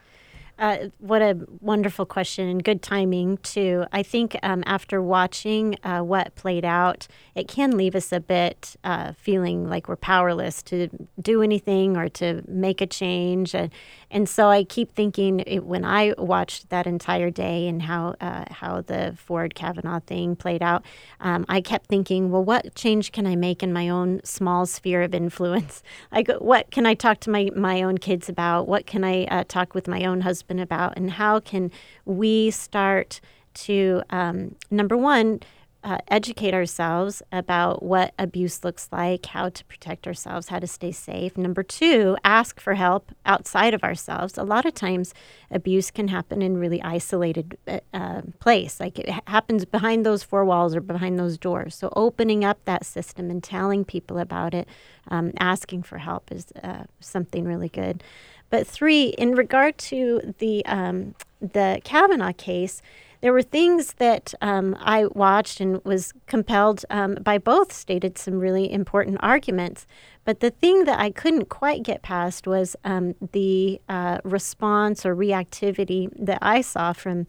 Uh, 0.61 0.91
what 0.99 1.23
a 1.23 1.39
wonderful 1.61 2.05
question 2.05 2.47
and 2.47 2.63
good 2.63 2.83
timing 2.83 3.39
too. 3.39 3.87
I 3.93 4.03
think 4.03 4.37
um, 4.43 4.63
after 4.67 5.01
watching 5.01 5.77
uh, 5.83 6.01
what 6.01 6.35
played 6.35 6.67
out, 6.67 7.09
it 7.35 7.49
can 7.49 7.79
leave 7.79 7.95
us 7.95 8.13
a 8.13 8.21
bit 8.21 8.77
uh, 8.85 9.15
feeling 9.15 9.71
like 9.71 9.89
we're 9.89 9.97
powerless 9.97 10.63
to 10.65 10.91
do 11.19 11.41
anything 11.41 11.97
or 11.97 12.11
to 12.11 12.43
make 12.47 12.83
a 12.83 12.87
change. 12.87 13.55
And, 13.55 13.71
and 14.11 14.29
so 14.29 14.49
I 14.49 14.65
keep 14.65 14.95
thinking 14.95 15.41
it, 15.41 15.65
when 15.65 15.85
I 15.85 16.15
watched 16.19 16.71
that 16.71 16.87
entire 16.87 17.31
day 17.31 17.69
and 17.69 17.83
how 17.83 18.17
uh, 18.21 18.45
how 18.51 18.81
the 18.81 19.15
Ford 19.17 19.55
Kavanaugh 19.55 20.01
thing 20.01 20.37
played 20.37 20.63
out, 20.63 20.85
um, 21.21 21.45
I 21.49 21.61
kept 21.61 21.87
thinking, 21.87 22.31
well, 22.31 22.45
what 22.45 22.75
change 22.75 23.13
can 23.13 23.27
I 23.27 23.37
make 23.37 23.63
in 23.63 23.73
my 23.73 23.89
own 23.89 24.21
small 24.25 24.67
sphere 24.67 25.03
of 25.03 25.15
influence? 25.15 25.83
Like, 26.13 26.29
what 26.39 26.71
can 26.71 26.87
I 26.87 26.95
talk 26.95 27.21
to 27.21 27.31
my 27.31 27.51
my 27.55 27.83
own 27.83 27.99
kids 27.99 28.29
about? 28.29 28.67
What 28.67 28.87
can 28.87 29.05
I 29.05 29.25
uh, 29.27 29.45
talk 29.47 29.75
with 29.75 29.87
my 29.87 30.05
own 30.05 30.23
husband 30.23 30.61
about? 30.61 30.95
And 30.97 31.11
how 31.13 31.41
can 31.41 31.71
we 32.05 32.51
start 32.51 33.21
to 33.55 34.03
um, 34.11 34.57
number 34.71 34.97
one 34.97 35.41
uh, 35.83 35.99
educate 36.09 36.53
ourselves 36.53 37.23
about 37.33 37.83
what 37.83 38.13
abuse 38.19 38.63
looks 38.63 38.89
like, 38.93 39.25
how 39.27 39.49
to 39.49 39.65
protect 39.65 40.07
ourselves, 40.07 40.49
how 40.49 40.59
to 40.59 40.67
stay 40.67 40.93
safe. 40.93 41.39
Number 41.39 41.63
two, 41.63 42.17
ask 42.23 42.61
for 42.61 42.75
help 42.75 43.13
outside 43.25 43.73
of 43.73 43.83
ourselves. 43.83 44.37
A 44.37 44.43
lot 44.43 44.67
of 44.67 44.75
times, 44.75 45.15
abuse 45.51 45.91
can 45.91 46.09
happen 46.09 46.43
in 46.43 46.59
really 46.59 46.83
isolated 46.83 47.57
uh, 47.67 47.81
uh 47.95 48.23
place, 48.41 48.79
like 48.79 48.99
it 48.99 49.09
happens 49.27 49.65
behind 49.65 50.05
those 50.05 50.23
four 50.23 50.45
walls 50.45 50.77
or 50.77 50.81
behind 50.81 51.19
those 51.19 51.39
doors. 51.39 51.75
So, 51.75 51.91
opening 51.97 52.45
up 52.45 52.63
that 52.67 52.85
system 52.85 53.31
and 53.31 53.43
telling 53.43 53.85
people 53.85 54.19
about 54.19 54.53
it, 54.53 54.69
um, 55.09 55.33
asking 55.39 55.85
for 55.85 55.99
help 55.99 56.31
is 56.31 56.53
uh, 56.63 56.85
something 57.01 57.45
really 57.45 57.71
good. 57.71 58.03
But 58.51 58.67
three, 58.67 59.15
in 59.17 59.35
regard 59.35 59.79
to 59.79 60.35
the 60.39 60.65
um, 60.67 61.15
the 61.41 61.81
Kavanaugh 61.85 62.33
case 62.33 62.83
there 63.21 63.33
were 63.33 63.43
things 63.43 63.95
that 63.95 64.35
um, 64.41 64.77
I 64.81 65.07
watched 65.07 65.61
and 65.61 65.85
was 65.85 66.13
compelled 66.27 66.85
um, 66.91 67.17
by 67.17 67.39
both 67.39 67.73
stated 67.73 68.17
some 68.17 68.39
really 68.39 68.73
important 68.73 69.19
arguments. 69.21 69.87
But 70.25 70.41
the 70.41 70.51
thing 70.51 70.85
that 70.85 70.99
I 70.99 71.11
couldn't 71.11 71.49
quite 71.49 71.83
get 71.83 72.03
past 72.03 72.47
was 72.47 72.77
um, 72.85 73.15
the 73.33 73.81
uh, 73.89 74.19
response 74.25 75.05
or 75.05 75.15
reactivity 75.15 76.11
that 76.19 76.39
I 76.41 76.61
saw 76.61 76.93
from 76.93 77.27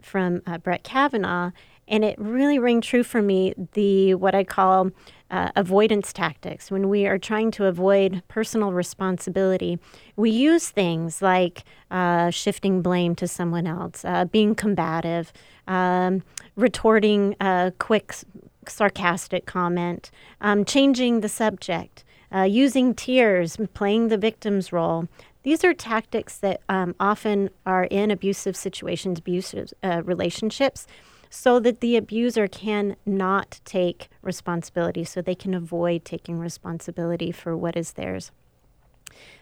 from 0.00 0.42
uh, 0.48 0.58
Brett 0.58 0.82
Kavanaugh, 0.82 1.52
and 1.92 2.06
it 2.06 2.18
really 2.18 2.58
rang 2.58 2.80
true 2.80 3.04
for 3.04 3.20
me. 3.20 3.54
The 3.74 4.14
what 4.14 4.34
I 4.34 4.44
call 4.44 4.90
uh, 5.30 5.50
avoidance 5.54 6.12
tactics. 6.12 6.70
When 6.70 6.88
we 6.88 7.06
are 7.06 7.18
trying 7.18 7.50
to 7.52 7.66
avoid 7.66 8.22
personal 8.28 8.72
responsibility, 8.72 9.78
we 10.16 10.30
use 10.30 10.70
things 10.70 11.20
like 11.22 11.64
uh, 11.90 12.30
shifting 12.30 12.80
blame 12.80 13.14
to 13.16 13.28
someone 13.28 13.66
else, 13.66 14.04
uh, 14.04 14.24
being 14.24 14.54
combative, 14.54 15.32
um, 15.68 16.22
retorting 16.56 17.36
a 17.40 17.72
quick, 17.78 18.14
sarcastic 18.66 19.44
comment, 19.44 20.10
um, 20.40 20.64
changing 20.64 21.20
the 21.20 21.28
subject, 21.28 22.04
uh, 22.34 22.42
using 22.42 22.94
tears, 22.94 23.58
playing 23.74 24.08
the 24.08 24.18
victim's 24.18 24.72
role. 24.72 25.08
These 25.42 25.62
are 25.64 25.74
tactics 25.74 26.38
that 26.38 26.62
um, 26.68 26.94
often 27.00 27.50
are 27.66 27.84
in 27.84 28.10
abusive 28.10 28.56
situations, 28.56 29.18
abusive 29.18 29.72
uh, 29.82 30.02
relationships 30.04 30.86
so 31.34 31.58
that 31.58 31.80
the 31.80 31.96
abuser 31.96 32.46
can 32.46 32.94
not 33.06 33.58
take 33.64 34.10
responsibility, 34.20 35.02
so 35.02 35.22
they 35.22 35.34
can 35.34 35.54
avoid 35.54 36.04
taking 36.04 36.38
responsibility 36.38 37.32
for 37.32 37.56
what 37.56 37.74
is 37.74 37.92
theirs. 37.92 38.30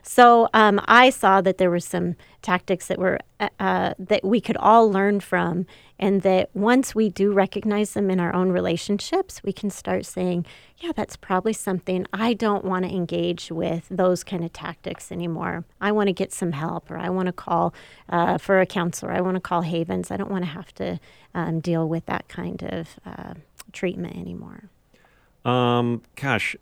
So 0.01 0.49
um, 0.55 0.81
I 0.85 1.11
saw 1.11 1.41
that 1.41 1.59
there 1.59 1.69
were 1.69 1.81
some 1.81 2.15
tactics 2.43 2.87
that 2.87 2.99
were 2.99 3.19
uh, 3.41 3.49
uh, 3.59 3.95
that 3.99 4.25
we 4.25 4.41
could 4.41 4.57
all 4.59 4.89
learn 4.89 5.19
from, 5.19 5.67
and 6.01 6.23
that 6.23 6.49
once 6.55 6.95
we 6.95 7.11
do 7.11 7.31
recognize 7.31 7.93
them 7.93 8.11
in 8.11 8.19
our 8.19 8.35
own 8.35 8.51
relationships, 8.51 9.43
we 9.45 9.53
can 9.53 9.69
start 9.69 10.07
saying, 10.07 10.47
"Yeah, 10.79 10.93
that's 10.97 11.15
probably 11.15 11.53
something 11.53 12.07
I 12.13 12.33
don't 12.33 12.65
want 12.65 12.87
to 12.87 12.91
engage 12.91 13.53
with 13.53 13.87
those 13.91 14.25
kind 14.25 14.43
of 14.43 14.53
tactics 14.53 15.13
anymore. 15.13 15.65
I 15.81 15.93
want 15.93 16.07
to 16.07 16.15
get 16.15 16.33
some 16.33 16.53
help, 16.53 16.91
or 16.91 16.97
I 16.97 17.11
want 17.11 17.27
to 17.27 17.33
call 17.33 17.75
uh, 18.09 18.39
for 18.39 18.61
a 18.61 18.67
counselor. 18.67 19.13
I 19.13 19.21
want 19.21 19.35
to 19.35 19.41
call 19.41 19.61
Havens. 19.61 20.11
I 20.11 20.17
don't 20.17 20.31
want 20.31 20.45
to 20.45 20.51
have 20.51 20.75
to 20.77 20.99
um, 21.35 21.61
deal 21.61 21.87
with 21.87 22.07
that 22.07 22.29
kind 22.29 22.63
of 22.63 22.99
uh, 23.05 23.35
treatment 23.73 24.17
anymore." 24.17 24.71
Um, 25.45 26.03
gosh, 26.17 26.57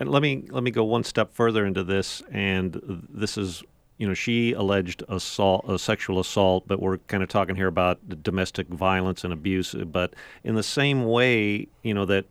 and 0.00 0.10
let 0.10 0.20
me 0.20 0.44
let 0.50 0.64
me 0.64 0.72
go 0.72 0.82
one 0.82 1.04
step 1.04 1.32
further 1.32 1.64
into 1.64 1.84
this, 1.84 2.22
and 2.32 3.06
this 3.08 3.38
is 3.38 3.62
you 3.98 4.06
know 4.06 4.14
she 4.14 4.52
alleged 4.52 5.02
assault, 5.08 5.64
a 5.68 5.78
sexual 5.78 6.18
assault, 6.18 6.64
but 6.66 6.80
we're 6.80 6.98
kind 6.98 7.22
of 7.22 7.28
talking 7.28 7.56
here 7.56 7.66
about 7.66 8.22
domestic 8.22 8.68
violence 8.68 9.24
and 9.24 9.32
abuse. 9.32 9.74
But 9.74 10.14
in 10.44 10.54
the 10.54 10.62
same 10.62 11.04
way, 11.04 11.68
you 11.82 11.94
know 11.94 12.04
that 12.06 12.24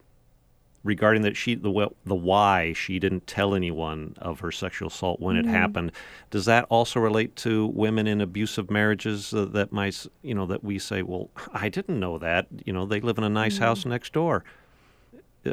regarding 0.83 1.21
that 1.23 1.35
she 1.35 1.55
the 1.55 1.89
the 2.05 2.15
why 2.15 2.73
she 2.73 2.97
didn't 2.97 3.27
tell 3.27 3.53
anyone 3.53 4.15
of 4.19 4.39
her 4.39 4.51
sexual 4.51 4.87
assault 4.87 5.19
when 5.19 5.35
mm-hmm. 5.35 5.49
it 5.49 5.51
happened 5.51 5.91
does 6.29 6.45
that 6.45 6.65
also 6.69 6.99
relate 6.99 7.35
to 7.35 7.67
women 7.67 8.07
in 8.07 8.21
abusive 8.21 8.71
marriages 8.71 9.33
uh, 9.33 9.43
that 9.43 9.73
might 9.73 10.05
you 10.21 10.33
know 10.33 10.45
that 10.45 10.63
we 10.63 10.79
say 10.79 11.01
well 11.01 11.29
I 11.53 11.67
didn't 11.67 11.99
know 11.99 12.17
that 12.19 12.47
you 12.63 12.71
know 12.71 12.85
they 12.85 13.01
live 13.01 13.17
in 13.17 13.25
a 13.25 13.29
nice 13.29 13.55
mm-hmm. 13.55 13.63
house 13.65 13.85
next 13.85 14.13
door 14.13 14.45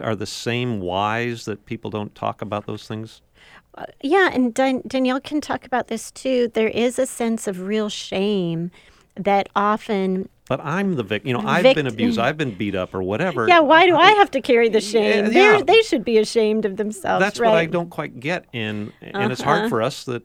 are 0.03 0.17
the 0.17 0.27
same 0.27 0.81
whys 0.81 1.45
that 1.45 1.67
people 1.67 1.91
don't 1.91 2.15
talk 2.15 2.43
about 2.43 2.67
those 2.67 2.87
things? 2.87 3.23
Yeah, 4.03 4.31
and 4.33 4.55
Dan- 4.55 4.83
Danielle 4.87 5.21
can 5.21 5.41
talk 5.41 5.65
about 5.65 5.89
this 5.89 6.11
too. 6.11 6.49
There 6.49 6.69
is 6.69 6.99
a 6.99 7.07
sense 7.07 7.47
of 7.47 7.63
real 7.63 7.89
shame 7.89 8.71
that 9.17 9.49
often 9.55 10.29
but 10.47 10.61
I'm 10.61 10.97
the 10.97 11.03
victim. 11.03 11.29
You 11.29 11.35
know, 11.35 11.49
I've 11.49 11.63
Vict- 11.63 11.77
been 11.77 11.87
abused. 11.87 12.19
I've 12.19 12.37
been 12.37 12.55
beat 12.55 12.75
up 12.75 12.95
or 12.95 13.03
whatever. 13.03 13.49
Yeah, 13.49 13.61
why 13.61 13.87
do 13.87 13.97
I 13.97 14.11
have 14.11 14.31
to 14.33 14.43
carry 14.43 14.69
the 14.69 14.81
shame? 14.81 15.33
Yeah, 15.33 15.63
They 15.67 15.81
should 15.81 16.05
be 16.05 16.19
ashamed 16.19 16.67
of 16.67 16.77
themselves. 16.77 17.23
That's 17.25 17.41
right? 17.41 17.49
what 17.49 17.57
I 17.57 17.65
don't 17.65 17.89
quite 17.89 18.21
get 18.21 18.45
in, 18.53 18.93
and 19.01 19.17
uh-huh. 19.17 19.29
it's 19.31 19.41
hard 19.41 19.61
uh-huh. 19.61 19.69
for 19.71 19.81
us 19.81 20.05
that 20.05 20.23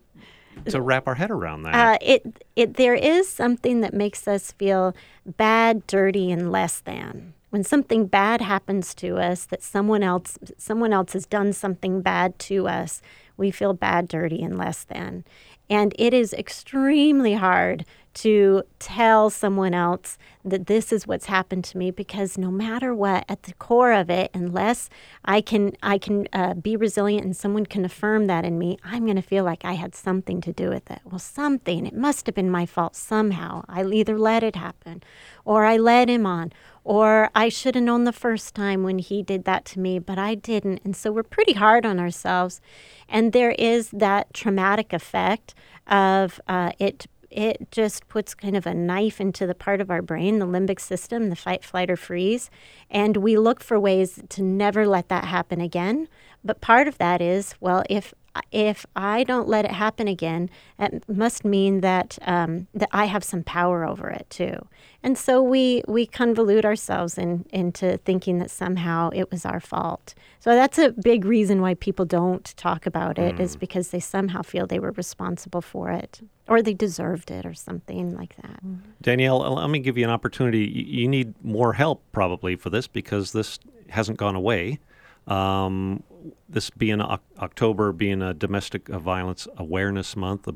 to 0.65 0.81
wrap 0.81 1.07
our 1.07 1.15
head 1.15 1.31
around 1.31 1.63
that. 1.63 1.73
Uh, 1.73 1.97
it 2.01 2.43
it 2.57 2.73
there 2.73 2.95
is 2.95 3.29
something 3.29 3.79
that 3.79 3.93
makes 3.93 4.27
us 4.27 4.51
feel 4.51 4.93
bad, 5.25 5.87
dirty, 5.87 6.31
and 6.31 6.51
less 6.51 6.81
than 6.81 7.33
when 7.49 7.63
something 7.63 8.05
bad 8.05 8.41
happens 8.41 8.93
to 8.95 9.17
us 9.17 9.45
that 9.45 9.63
someone 9.63 10.03
else 10.03 10.37
someone 10.57 10.93
else 10.93 11.13
has 11.13 11.25
done 11.25 11.53
something 11.53 12.01
bad 12.01 12.37
to 12.39 12.67
us 12.67 13.01
we 13.39 13.49
feel 13.49 13.73
bad 13.73 14.07
dirty 14.07 14.43
and 14.43 14.57
less 14.57 14.83
than. 14.83 15.23
And 15.69 15.93
it 15.97 16.13
is 16.13 16.33
extremely 16.33 17.35
hard 17.35 17.85
to 18.15 18.63
tell 18.79 19.29
someone 19.29 19.73
else 19.73 20.17
that 20.43 20.67
this 20.67 20.91
is 20.91 21.05
what's 21.05 21.27
happened 21.27 21.63
to 21.63 21.77
me 21.77 21.91
because 21.91 22.37
no 22.37 22.49
matter 22.49 22.93
what 22.93 23.23
at 23.29 23.43
the 23.43 23.53
core 23.53 23.93
of 23.93 24.09
it 24.09 24.31
unless 24.33 24.89
i 25.25 25.39
can 25.39 25.71
i 25.83 25.97
can 25.97 26.27
uh, 26.33 26.53
be 26.55 26.75
resilient 26.75 27.23
and 27.23 27.37
someone 27.37 27.65
can 27.65 27.85
affirm 27.85 28.25
that 28.27 28.43
in 28.43 28.57
me 28.57 28.77
i'm 28.83 29.05
going 29.05 29.15
to 29.15 29.21
feel 29.21 29.43
like 29.43 29.63
i 29.63 29.73
had 29.73 29.93
something 29.93 30.41
to 30.41 30.51
do 30.51 30.69
with 30.69 30.89
it. 30.89 30.99
Well 31.05 31.19
something 31.19 31.85
it 31.85 31.95
must 31.95 32.25
have 32.25 32.35
been 32.35 32.49
my 32.49 32.65
fault 32.65 32.95
somehow. 32.95 33.63
I 33.69 33.83
either 33.85 34.17
let 34.17 34.43
it 34.43 34.55
happen 34.55 35.03
or 35.45 35.65
i 35.65 35.77
led 35.77 36.09
him 36.09 36.25
on 36.25 36.51
or 36.89 37.29
I 37.35 37.49
should 37.49 37.75
have 37.75 37.83
known 37.83 38.05
the 38.05 38.11
first 38.11 38.55
time 38.55 38.81
when 38.81 38.97
he 38.97 39.21
did 39.21 39.43
that 39.43 39.63
to 39.65 39.79
me, 39.79 39.99
but 39.99 40.17
I 40.17 40.33
didn't. 40.33 40.81
And 40.83 40.95
so 40.95 41.11
we're 41.11 41.21
pretty 41.21 41.53
hard 41.53 41.85
on 41.85 41.99
ourselves. 41.99 42.61
And 43.07 43.31
there 43.31 43.51
is 43.51 43.91
that 43.91 44.33
traumatic 44.33 44.91
effect 44.91 45.53
of 45.85 46.41
uh, 46.47 46.71
it. 46.79 47.05
It 47.29 47.69
just 47.69 48.07
puts 48.07 48.33
kind 48.33 48.57
of 48.57 48.65
a 48.65 48.73
knife 48.73 49.21
into 49.21 49.45
the 49.45 49.53
part 49.53 49.81
of 49.81 49.91
our 49.91 50.01
brain, 50.01 50.39
the 50.39 50.47
limbic 50.47 50.79
system, 50.79 51.29
the 51.29 51.35
fight, 51.35 51.63
flight, 51.63 51.91
or 51.91 51.95
freeze. 51.95 52.49
And 52.89 53.17
we 53.17 53.37
look 53.37 53.61
for 53.63 53.79
ways 53.79 54.19
to 54.27 54.41
never 54.41 54.87
let 54.87 55.09
that 55.09 55.25
happen 55.25 55.61
again. 55.61 56.07
But 56.43 56.59
part 56.59 56.87
of 56.87 56.97
that 56.97 57.21
is, 57.21 57.53
well, 57.59 57.83
if 57.87 58.15
if 58.51 58.85
I 58.95 59.23
don't 59.23 59.47
let 59.47 59.65
it 59.65 59.71
happen 59.71 60.07
again, 60.07 60.49
it 60.77 61.03
must 61.07 61.45
mean 61.45 61.81
that 61.81 62.17
um, 62.23 62.67
that 62.73 62.89
I 62.91 63.05
have 63.05 63.23
some 63.23 63.43
power 63.43 63.85
over 63.85 64.09
it 64.09 64.27
too. 64.29 64.67
And 65.03 65.17
so 65.17 65.41
we 65.41 65.83
we 65.87 66.05
convolute 66.05 66.65
ourselves 66.65 67.17
in, 67.17 67.45
into 67.51 67.97
thinking 67.99 68.39
that 68.39 68.51
somehow 68.51 69.09
it 69.13 69.31
was 69.31 69.45
our 69.45 69.59
fault. 69.59 70.13
So 70.39 70.51
that's 70.55 70.77
a 70.77 70.91
big 70.91 71.25
reason 71.25 71.61
why 71.61 71.73
people 71.75 72.05
don't 72.05 72.55
talk 72.57 72.85
about 72.85 73.17
it 73.17 73.35
mm. 73.35 73.39
is 73.39 73.55
because 73.55 73.89
they 73.89 73.99
somehow 73.99 74.41
feel 74.41 74.67
they 74.67 74.79
were 74.79 74.91
responsible 74.91 75.61
for 75.61 75.89
it 75.89 76.21
or 76.47 76.61
they 76.61 76.73
deserved 76.73 77.31
it 77.31 77.45
or 77.45 77.53
something 77.53 78.15
like 78.15 78.35
that. 78.37 78.63
Mm-hmm. 78.65 78.89
Danielle, 79.01 79.39
let 79.55 79.69
me 79.69 79.79
give 79.79 79.97
you 79.97 80.03
an 80.03 80.09
opportunity. 80.09 80.65
You 80.65 81.07
need 81.07 81.33
more 81.43 81.73
help 81.73 82.03
probably 82.11 82.55
for 82.55 82.69
this 82.69 82.87
because 82.87 83.31
this 83.31 83.59
hasn't 83.89 84.17
gone 84.17 84.35
away. 84.35 84.79
Um, 85.29 86.03
this 86.49 86.69
being 86.71 87.01
October, 87.01 87.91
being 87.91 88.21
a 88.21 88.33
domestic 88.33 88.87
violence 88.87 89.47
awareness 89.57 90.15
month, 90.15 90.47
uh, 90.47 90.53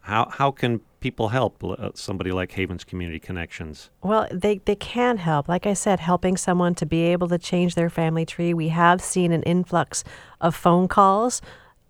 how 0.00 0.28
how 0.30 0.50
can 0.50 0.80
people 1.00 1.28
help 1.28 1.62
uh, 1.62 1.90
somebody 1.94 2.32
like 2.32 2.52
Havens 2.52 2.84
Community 2.84 3.20
Connections? 3.20 3.90
Well, 4.02 4.26
they, 4.32 4.58
they 4.64 4.74
can 4.74 5.18
help. 5.18 5.48
Like 5.48 5.66
I 5.66 5.74
said, 5.74 6.00
helping 6.00 6.36
someone 6.36 6.74
to 6.76 6.86
be 6.86 7.02
able 7.02 7.28
to 7.28 7.38
change 7.38 7.74
their 7.74 7.90
family 7.90 8.26
tree. 8.26 8.54
We 8.54 8.68
have 8.68 9.00
seen 9.00 9.32
an 9.32 9.42
influx 9.42 10.04
of 10.40 10.54
phone 10.54 10.88
calls 10.88 11.42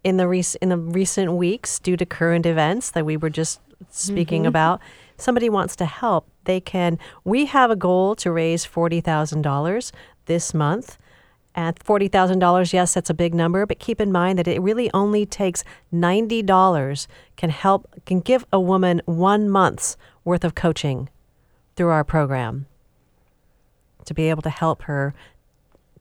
in 0.04 0.18
the 0.18 0.28
rec- 0.28 0.56
in 0.60 0.68
the 0.68 0.78
recent 0.78 1.32
weeks 1.32 1.78
due 1.78 1.96
to 1.96 2.06
current 2.06 2.46
events 2.46 2.90
that 2.92 3.04
we 3.04 3.16
were 3.16 3.30
just 3.30 3.60
speaking 3.90 4.42
mm-hmm. 4.42 4.48
about. 4.48 4.80
Somebody 5.18 5.48
wants 5.48 5.76
to 5.76 5.86
help. 5.86 6.28
They 6.44 6.60
can. 6.60 6.98
We 7.24 7.46
have 7.46 7.70
a 7.70 7.76
goal 7.76 8.14
to 8.16 8.30
raise 8.30 8.64
forty 8.64 9.00
thousand 9.00 9.42
dollars 9.42 9.92
this 10.26 10.54
month. 10.54 10.98
At 11.56 11.82
$40,000, 11.82 12.72
yes, 12.74 12.92
that's 12.92 13.08
a 13.08 13.14
big 13.14 13.34
number, 13.34 13.64
but 13.64 13.78
keep 13.78 13.98
in 13.98 14.12
mind 14.12 14.38
that 14.38 14.46
it 14.46 14.60
really 14.60 14.90
only 14.92 15.24
takes 15.24 15.64
$90 15.92 17.06
can 17.36 17.48
help 17.48 17.88
can 18.04 18.20
give 18.20 18.44
a 18.52 18.60
woman 18.60 19.00
1 19.06 19.48
month's 19.48 19.96
worth 20.22 20.44
of 20.44 20.54
coaching 20.54 21.08
through 21.74 21.88
our 21.88 22.04
program 22.04 22.66
to 24.04 24.12
be 24.12 24.28
able 24.28 24.42
to 24.42 24.50
help 24.50 24.82
her 24.82 25.14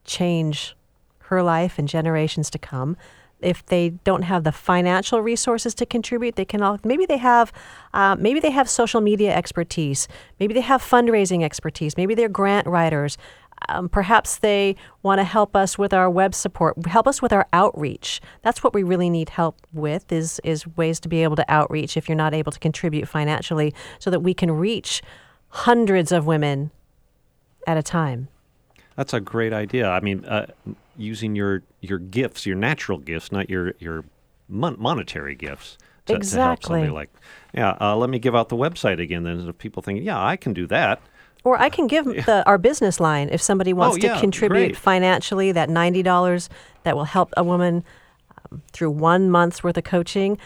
change 0.04 0.76
her 1.24 1.42
life 1.42 1.78
and 1.78 1.88
generations 1.88 2.50
to 2.50 2.58
come. 2.58 2.96
If 3.40 3.64
they 3.66 3.90
don't 3.90 4.22
have 4.22 4.44
the 4.44 4.52
financial 4.52 5.20
resources 5.20 5.74
to 5.74 5.86
contribute, 5.86 6.36
they 6.36 6.44
can 6.44 6.62
all, 6.62 6.78
maybe 6.84 7.04
they 7.04 7.18
have 7.18 7.52
uh, 7.92 8.16
maybe 8.18 8.40
they 8.40 8.50
have 8.50 8.68
social 8.68 9.00
media 9.00 9.34
expertise, 9.34 10.08
maybe 10.38 10.54
they 10.54 10.60
have 10.62 10.82
fundraising 10.82 11.42
expertise, 11.42 11.96
maybe 11.96 12.14
they're 12.14 12.28
grant 12.28 12.66
writers, 12.66 13.18
Um, 13.68 13.88
perhaps 13.88 14.36
they 14.36 14.76
want 15.02 15.18
to 15.18 15.24
help 15.24 15.56
us 15.56 15.78
with 15.78 15.92
our 15.92 16.08
web 16.10 16.34
support, 16.34 16.86
help 16.86 17.08
us 17.08 17.20
with 17.20 17.32
our 17.32 17.46
outreach. 17.52 18.20
That's 18.42 18.62
what 18.62 18.74
we 18.74 18.82
really 18.82 19.10
need 19.10 19.30
help 19.30 19.56
with 19.72 20.12
is 20.12 20.40
is 20.44 20.66
ways 20.76 21.00
to 21.00 21.08
be 21.08 21.22
able 21.22 21.36
to 21.36 21.44
outreach 21.48 21.96
if 21.96 22.08
you're 22.08 22.16
not 22.16 22.34
able 22.34 22.52
to 22.52 22.58
contribute 22.58 23.08
financially 23.08 23.74
so 23.98 24.10
that 24.10 24.20
we 24.20 24.34
can 24.34 24.50
reach 24.50 25.02
hundreds 25.48 26.12
of 26.12 26.26
women 26.26 26.70
at 27.66 27.76
a 27.76 27.82
time. 27.82 28.28
That's 28.96 29.12
a 29.12 29.20
great 29.20 29.52
idea. 29.52 29.88
I 29.88 30.00
mean, 30.00 30.24
uh, 30.24 30.46
using 30.96 31.34
your 31.34 31.62
your 31.80 31.98
gifts, 31.98 32.46
your 32.46 32.56
natural 32.56 32.98
gifts, 32.98 33.32
not 33.32 33.50
your 33.50 33.74
your 33.78 34.04
mon- 34.48 34.76
monetary 34.78 35.34
gifts. 35.34 35.78
To, 36.06 36.14
exactly. 36.14 36.38
To 36.38 36.44
help 36.44 36.62
somebody 36.62 36.90
like, 36.90 37.10
yeah. 37.52 37.76
Uh, 37.80 37.96
let 37.96 38.10
me 38.10 38.18
give 38.18 38.36
out 38.36 38.48
the 38.48 38.56
website 38.56 39.00
again. 39.00 39.24
Then 39.24 39.40
if 39.48 39.58
people 39.58 39.82
think, 39.82 40.04
yeah, 40.04 40.22
I 40.22 40.36
can 40.36 40.52
do 40.52 40.66
that. 40.68 41.00
Or 41.46 41.56
I 41.60 41.68
can 41.68 41.86
give 41.86 42.04
the, 42.26 42.42
our 42.44 42.58
business 42.58 42.98
line 42.98 43.28
if 43.30 43.40
somebody 43.40 43.72
wants 43.72 43.96
Oh, 43.96 44.00
to 44.00 44.06
yeah, 44.08 44.18
contribute 44.18 44.58
great. 44.58 44.76
financially. 44.76 45.52
That 45.52 45.70
ninety 45.70 46.02
dollars 46.02 46.48
that 46.82 46.96
will 46.96 47.04
help 47.04 47.32
a 47.36 47.44
woman 47.44 47.84
um, 48.50 48.62
through 48.72 48.90
one 48.90 49.30
month's 49.30 49.62
worth 49.62 49.76
of 49.78 49.84
coaching. 49.84 50.38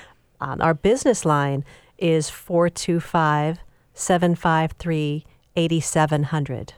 Um, 0.42 0.60
our 0.60 0.74
business 0.74 1.24
line 1.24 1.64
is 1.96 2.28
425 2.28 3.60
753 3.94 5.24
8700. 5.56 6.74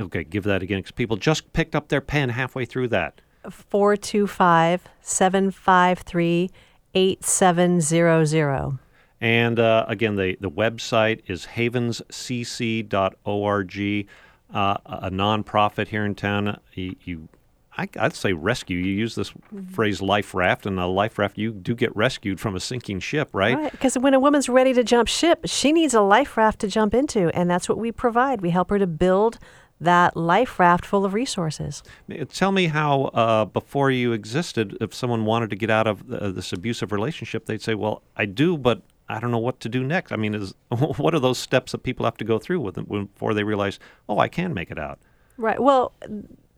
Okay, 0.00 0.24
give 0.24 0.44
that 0.44 0.62
again 0.62 0.78
because 0.78 0.92
people 0.92 1.18
just 1.18 1.52
picked 1.52 1.74
up 1.76 1.88
their 1.88 2.00
pen 2.00 2.30
halfway 2.30 2.64
through 2.64 2.88
that. 2.88 3.20
425 3.50 4.88
753 5.02 6.50
8700. 6.94 8.78
And 9.20 9.58
uh, 9.58 9.86
again, 9.88 10.16
the, 10.16 10.36
the 10.40 10.50
website 10.50 11.22
is 11.26 11.46
havenscc.org, 11.46 14.08
uh, 14.54 14.76
a 14.86 15.10
nonprofit 15.10 15.88
here 15.88 16.04
in 16.04 16.14
town. 16.14 16.60
You, 16.74 16.94
you 17.04 17.28
I, 17.78 17.88
I'd 17.98 18.14
say 18.14 18.32
rescue. 18.32 18.78
You 18.78 18.94
use 18.94 19.14
this 19.14 19.32
phrase 19.72 20.00
life 20.00 20.34
raft, 20.34 20.66
and 20.66 20.78
a 20.78 20.86
life 20.86 21.18
raft, 21.18 21.36
you 21.36 21.52
do 21.52 21.74
get 21.74 21.94
rescued 21.94 22.40
from 22.40 22.56
a 22.56 22.60
sinking 22.60 23.00
ship, 23.00 23.28
right? 23.32 23.70
Because 23.70 23.98
when 23.98 24.14
a 24.14 24.20
woman's 24.20 24.48
ready 24.48 24.72
to 24.72 24.82
jump 24.82 25.08
ship, 25.08 25.40
she 25.44 25.72
needs 25.72 25.92
a 25.92 26.00
life 26.00 26.36
raft 26.36 26.60
to 26.60 26.68
jump 26.68 26.94
into, 26.94 27.28
and 27.36 27.50
that's 27.50 27.68
what 27.68 27.78
we 27.78 27.92
provide. 27.92 28.40
We 28.40 28.50
help 28.50 28.70
her 28.70 28.78
to 28.78 28.86
build 28.86 29.38
that 29.78 30.16
life 30.16 30.58
raft 30.58 30.86
full 30.86 31.04
of 31.04 31.12
resources. 31.12 31.82
Tell 32.32 32.50
me 32.50 32.68
how, 32.68 33.04
uh, 33.06 33.44
before 33.44 33.90
you 33.90 34.12
existed, 34.12 34.74
if 34.80 34.94
someone 34.94 35.26
wanted 35.26 35.50
to 35.50 35.56
get 35.56 35.68
out 35.68 35.86
of 35.86 36.10
uh, 36.10 36.30
this 36.30 36.54
abusive 36.54 36.92
relationship, 36.92 37.44
they'd 37.44 37.60
say, 37.60 37.74
"Well, 37.74 38.02
I 38.16 38.24
do, 38.24 38.56
but 38.56 38.80
I 39.08 39.20
don't 39.20 39.30
know 39.30 39.38
what 39.38 39.60
to 39.60 39.68
do 39.68 39.82
next." 39.84 40.12
I 40.12 40.16
mean, 40.16 40.34
is 40.34 40.54
what 40.68 41.14
are 41.14 41.20
those 41.20 41.38
steps 41.38 41.72
that 41.72 41.82
people 41.82 42.04
have 42.04 42.16
to 42.18 42.24
go 42.24 42.38
through 42.38 42.60
with 42.60 42.74
them 42.74 42.84
before 42.84 43.34
they 43.34 43.44
realize, 43.44 43.78
"Oh, 44.08 44.18
I 44.18 44.28
can 44.28 44.54
make 44.54 44.70
it 44.70 44.78
out"? 44.78 44.98
Right. 45.36 45.60
Well, 45.60 45.92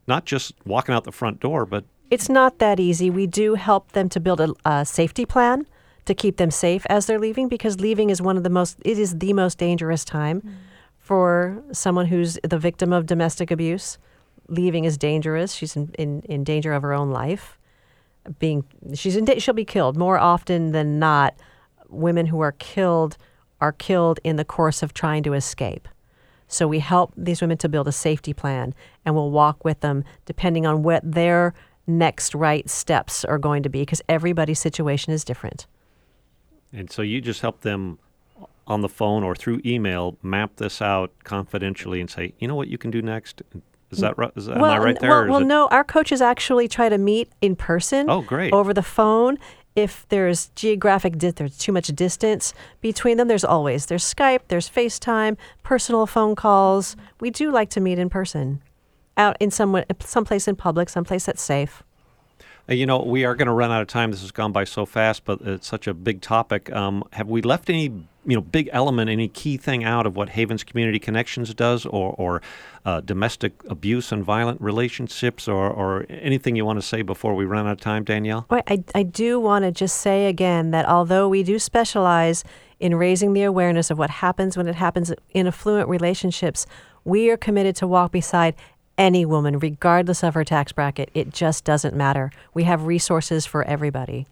Not 0.06 0.24
just 0.24 0.54
walking 0.64 0.94
out 0.94 1.04
the 1.04 1.12
front 1.12 1.40
door, 1.40 1.66
but 1.66 1.84
it's 2.10 2.28
not 2.28 2.58
that 2.58 2.80
easy. 2.80 3.10
We 3.10 3.26
do 3.26 3.54
help 3.54 3.92
them 3.92 4.08
to 4.10 4.20
build 4.20 4.40
a, 4.40 4.54
a 4.64 4.86
safety 4.86 5.26
plan 5.26 5.66
to 6.06 6.14
keep 6.14 6.38
them 6.38 6.50
safe 6.50 6.86
as 6.88 7.04
they're 7.06 7.18
leaving 7.18 7.48
because 7.48 7.80
leaving 7.80 8.08
is 8.08 8.22
one 8.22 8.38
of 8.38 8.42
the 8.42 8.50
most 8.50 8.78
it 8.84 8.98
is 8.98 9.18
the 9.18 9.34
most 9.34 9.58
dangerous 9.58 10.04
time 10.04 10.40
mm. 10.40 10.54
for 10.98 11.62
someone 11.72 12.06
who's 12.06 12.38
the 12.42 12.58
victim 12.58 12.92
of 12.92 13.04
domestic 13.04 13.50
abuse. 13.50 13.98
Leaving 14.48 14.84
is 14.84 14.96
dangerous. 14.96 15.52
She's 15.52 15.76
in, 15.76 15.94
in, 15.98 16.22
in 16.22 16.44
danger 16.44 16.72
of 16.72 16.82
her 16.82 16.94
own 16.94 17.10
life. 17.10 17.58
Being 18.38 18.64
she's 18.94 19.16
in 19.16 19.26
she'll 19.38 19.52
be 19.54 19.66
killed 19.66 19.98
more 19.98 20.18
often 20.18 20.72
than 20.72 20.98
not. 20.98 21.34
Women 21.88 22.26
who 22.26 22.40
are 22.40 22.52
killed 22.52 23.16
are 23.60 23.72
killed 23.72 24.20
in 24.22 24.36
the 24.36 24.44
course 24.44 24.82
of 24.82 24.94
trying 24.94 25.22
to 25.24 25.32
escape. 25.32 25.88
So 26.46 26.66
we 26.66 26.78
help 26.78 27.12
these 27.16 27.40
women 27.40 27.58
to 27.58 27.68
build 27.68 27.88
a 27.88 27.92
safety 27.92 28.32
plan 28.32 28.74
and 29.04 29.14
we'll 29.14 29.30
walk 29.30 29.64
with 29.64 29.80
them 29.80 30.04
depending 30.24 30.64
on 30.64 30.82
what 30.82 31.02
their 31.04 31.54
next 31.86 32.34
right 32.34 32.68
steps 32.70 33.24
are 33.24 33.38
going 33.38 33.62
to 33.62 33.68
be 33.68 33.80
because 33.80 34.00
everybody's 34.08 34.58
situation 34.58 35.12
is 35.12 35.24
different. 35.24 35.66
And 36.72 36.90
so 36.90 37.02
you 37.02 37.20
just 37.20 37.40
help 37.40 37.62
them 37.62 37.98
on 38.66 38.82
the 38.82 38.88
phone 38.88 39.24
or 39.24 39.34
through 39.34 39.60
email 39.64 40.16
map 40.22 40.56
this 40.56 40.80
out 40.82 41.10
confidentially 41.24 42.00
and 42.00 42.10
say, 42.10 42.34
you 42.38 42.46
know 42.46 42.54
what 42.54 42.68
you 42.68 42.78
can 42.78 42.90
do 42.90 43.00
next. 43.02 43.42
Is 43.90 44.00
that 44.00 44.18
right? 44.18 44.30
Is 44.36 44.46
that, 44.46 44.58
am 44.58 44.64
I 44.64 44.76
right 44.76 45.00
there? 45.00 45.10
Well, 45.10 45.30
well 45.30 45.40
it- 45.40 45.46
no, 45.46 45.66
our 45.68 45.84
coaches 45.84 46.20
actually 46.20 46.68
try 46.68 46.90
to 46.90 46.98
meet 46.98 47.30
in 47.40 47.56
person. 47.56 48.10
Oh, 48.10 48.20
great. 48.20 48.52
Over 48.52 48.74
the 48.74 48.82
phone. 48.82 49.38
If 49.78 50.06
there's 50.08 50.48
geographic, 50.56 51.18
di- 51.18 51.30
there's 51.30 51.56
too 51.56 51.72
much 51.72 51.86
distance 51.88 52.52
between 52.80 53.16
them. 53.16 53.28
There's 53.28 53.44
always 53.44 53.86
there's 53.86 54.02
Skype, 54.14 54.40
there's 54.48 54.68
FaceTime, 54.68 55.36
personal 55.62 56.04
phone 56.06 56.34
calls. 56.34 56.96
We 57.20 57.30
do 57.30 57.52
like 57.52 57.70
to 57.70 57.80
meet 57.80 57.98
in 57.98 58.10
person, 58.10 58.60
out 59.16 59.36
in 59.38 59.50
some 59.50 59.70
someplace 60.00 60.48
in 60.48 60.56
public, 60.56 60.88
someplace 60.88 61.26
that's 61.26 61.42
safe. 61.42 61.82
Uh, 62.68 62.74
You 62.74 62.86
know, 62.86 62.98
we 62.98 63.24
are 63.24 63.36
going 63.36 63.46
to 63.46 63.52
run 63.52 63.70
out 63.70 63.82
of 63.82 63.88
time. 63.88 64.10
This 64.10 64.22
has 64.22 64.32
gone 64.32 64.52
by 64.52 64.64
so 64.64 64.84
fast, 64.84 65.24
but 65.24 65.40
it's 65.42 65.68
such 65.68 65.86
a 65.86 65.94
big 65.94 66.20
topic. 66.20 66.72
Um, 66.72 67.04
have 67.12 67.28
we 67.28 67.40
left 67.40 67.70
any, 67.70 67.86
you 68.28 68.36
know, 68.36 68.42
big 68.42 68.68
element, 68.72 69.08
any 69.08 69.26
key 69.26 69.56
thing 69.56 69.84
out 69.84 70.04
of 70.04 70.14
what 70.14 70.28
Havens 70.28 70.62
Community 70.62 70.98
Connections 70.98 71.54
does, 71.54 71.86
or, 71.86 72.12
or 72.18 72.42
uh, 72.84 73.00
domestic 73.00 73.54
abuse 73.70 74.12
and 74.12 74.22
violent 74.22 74.60
relationships, 74.60 75.48
or, 75.48 75.70
or 75.70 76.04
anything 76.10 76.54
you 76.54 76.66
want 76.66 76.78
to 76.78 76.86
say 76.86 77.00
before 77.00 77.34
we 77.34 77.46
run 77.46 77.66
out 77.66 77.72
of 77.72 77.80
time, 77.80 78.04
Danielle? 78.04 78.44
Right. 78.50 78.64
I, 78.68 78.84
I 78.94 79.02
do 79.02 79.40
want 79.40 79.64
to 79.64 79.72
just 79.72 80.02
say 80.02 80.26
again 80.26 80.72
that 80.72 80.86
although 80.86 81.26
we 81.26 81.42
do 81.42 81.58
specialize 81.58 82.44
in 82.78 82.94
raising 82.94 83.32
the 83.32 83.44
awareness 83.44 83.90
of 83.90 83.96
what 83.96 84.10
happens 84.10 84.58
when 84.58 84.68
it 84.68 84.74
happens 84.74 85.10
in 85.30 85.46
affluent 85.46 85.88
relationships, 85.88 86.66
we 87.04 87.30
are 87.30 87.38
committed 87.38 87.76
to 87.76 87.86
walk 87.86 88.12
beside 88.12 88.54
any 88.98 89.24
woman, 89.24 89.58
regardless 89.58 90.22
of 90.22 90.34
her 90.34 90.44
tax 90.44 90.72
bracket. 90.72 91.10
It 91.14 91.32
just 91.32 91.64
doesn't 91.64 91.96
matter. 91.96 92.30
We 92.52 92.64
have 92.64 92.84
resources 92.84 93.46
for 93.46 93.64
everybody. 93.64 94.26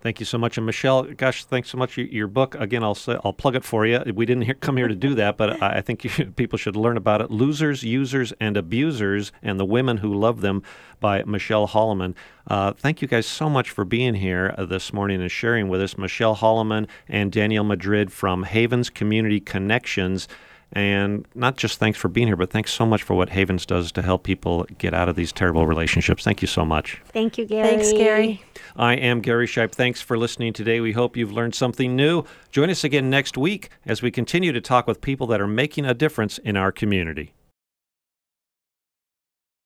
Thank 0.00 0.20
you 0.20 0.26
so 0.26 0.38
much, 0.38 0.56
and 0.56 0.66
Michelle. 0.66 1.04
Gosh, 1.04 1.44
thanks 1.44 1.70
so 1.70 1.78
much. 1.78 1.96
Your, 1.96 2.26
book 2.28 2.54
again. 2.56 2.82
I'll 2.82 2.94
say, 2.94 3.18
I'll 3.24 3.32
plug 3.32 3.54
it 3.56 3.64
for 3.64 3.86
you. 3.86 4.02
We 4.14 4.26
didn't 4.26 4.42
hear, 4.42 4.54
come 4.54 4.76
here 4.76 4.88
to 4.88 4.94
do 4.94 5.14
that, 5.14 5.36
but 5.36 5.62
I, 5.62 5.80
think 5.80 6.00
people 6.36 6.58
should 6.58 6.76
learn 6.76 6.96
about 6.96 7.20
it. 7.20 7.30
Losers, 7.30 7.82
Users, 7.82 8.32
and 8.40 8.56
Abusers, 8.56 9.32
and 9.42 9.58
the 9.58 9.64
Women 9.64 9.98
Who 9.98 10.12
Love 10.12 10.40
Them 10.40 10.62
by 11.00 11.22
Michelle 11.24 11.68
Holloman. 11.68 12.14
Uh, 12.46 12.72
thank 12.72 13.02
you 13.02 13.08
guys 13.08 13.26
so 13.26 13.48
much 13.48 13.70
for 13.70 13.84
being 13.84 14.14
here 14.14 14.54
uh, 14.56 14.64
this 14.64 14.92
morning 14.92 15.20
and 15.20 15.30
sharing 15.30 15.68
with 15.68 15.80
us, 15.80 15.96
Michelle 15.96 16.36
Holloman 16.36 16.88
and 17.08 17.32
Danielle 17.32 17.64
Madrid 17.64 18.12
from 18.12 18.44
Havens 18.44 18.90
Community 18.90 19.40
Connections. 19.40 20.28
And 20.74 21.26
not 21.34 21.56
just 21.56 21.78
thanks 21.78 21.98
for 21.98 22.08
being 22.08 22.26
here, 22.26 22.36
but 22.36 22.50
thanks 22.50 22.72
so 22.72 22.84
much 22.84 23.02
for 23.02 23.14
what 23.14 23.28
Havens 23.30 23.64
does 23.64 23.92
to 23.92 24.02
help 24.02 24.24
people 24.24 24.66
get 24.78 24.92
out 24.92 25.08
of 25.08 25.14
these 25.14 25.30
terrible 25.30 25.66
relationships. 25.66 26.24
Thank 26.24 26.42
you 26.42 26.48
so 26.48 26.64
much. 26.64 27.00
Thank 27.06 27.38
you, 27.38 27.46
Gary. 27.46 27.68
Thanks, 27.68 27.92
Gary. 27.92 28.42
I 28.76 28.94
am 28.94 29.20
Gary 29.20 29.46
Shipe. 29.46 29.72
Thanks 29.72 30.00
for 30.00 30.18
listening 30.18 30.52
today. 30.52 30.80
We 30.80 30.92
hope 30.92 31.16
you've 31.16 31.32
learned 31.32 31.54
something 31.54 31.94
new. 31.94 32.24
Join 32.50 32.70
us 32.70 32.82
again 32.82 33.08
next 33.08 33.38
week 33.38 33.68
as 33.86 34.02
we 34.02 34.10
continue 34.10 34.50
to 34.50 34.60
talk 34.60 34.88
with 34.88 35.00
people 35.00 35.28
that 35.28 35.40
are 35.40 35.46
making 35.46 35.84
a 35.84 35.94
difference 35.94 36.38
in 36.38 36.56
our 36.56 36.72
community. 36.72 37.34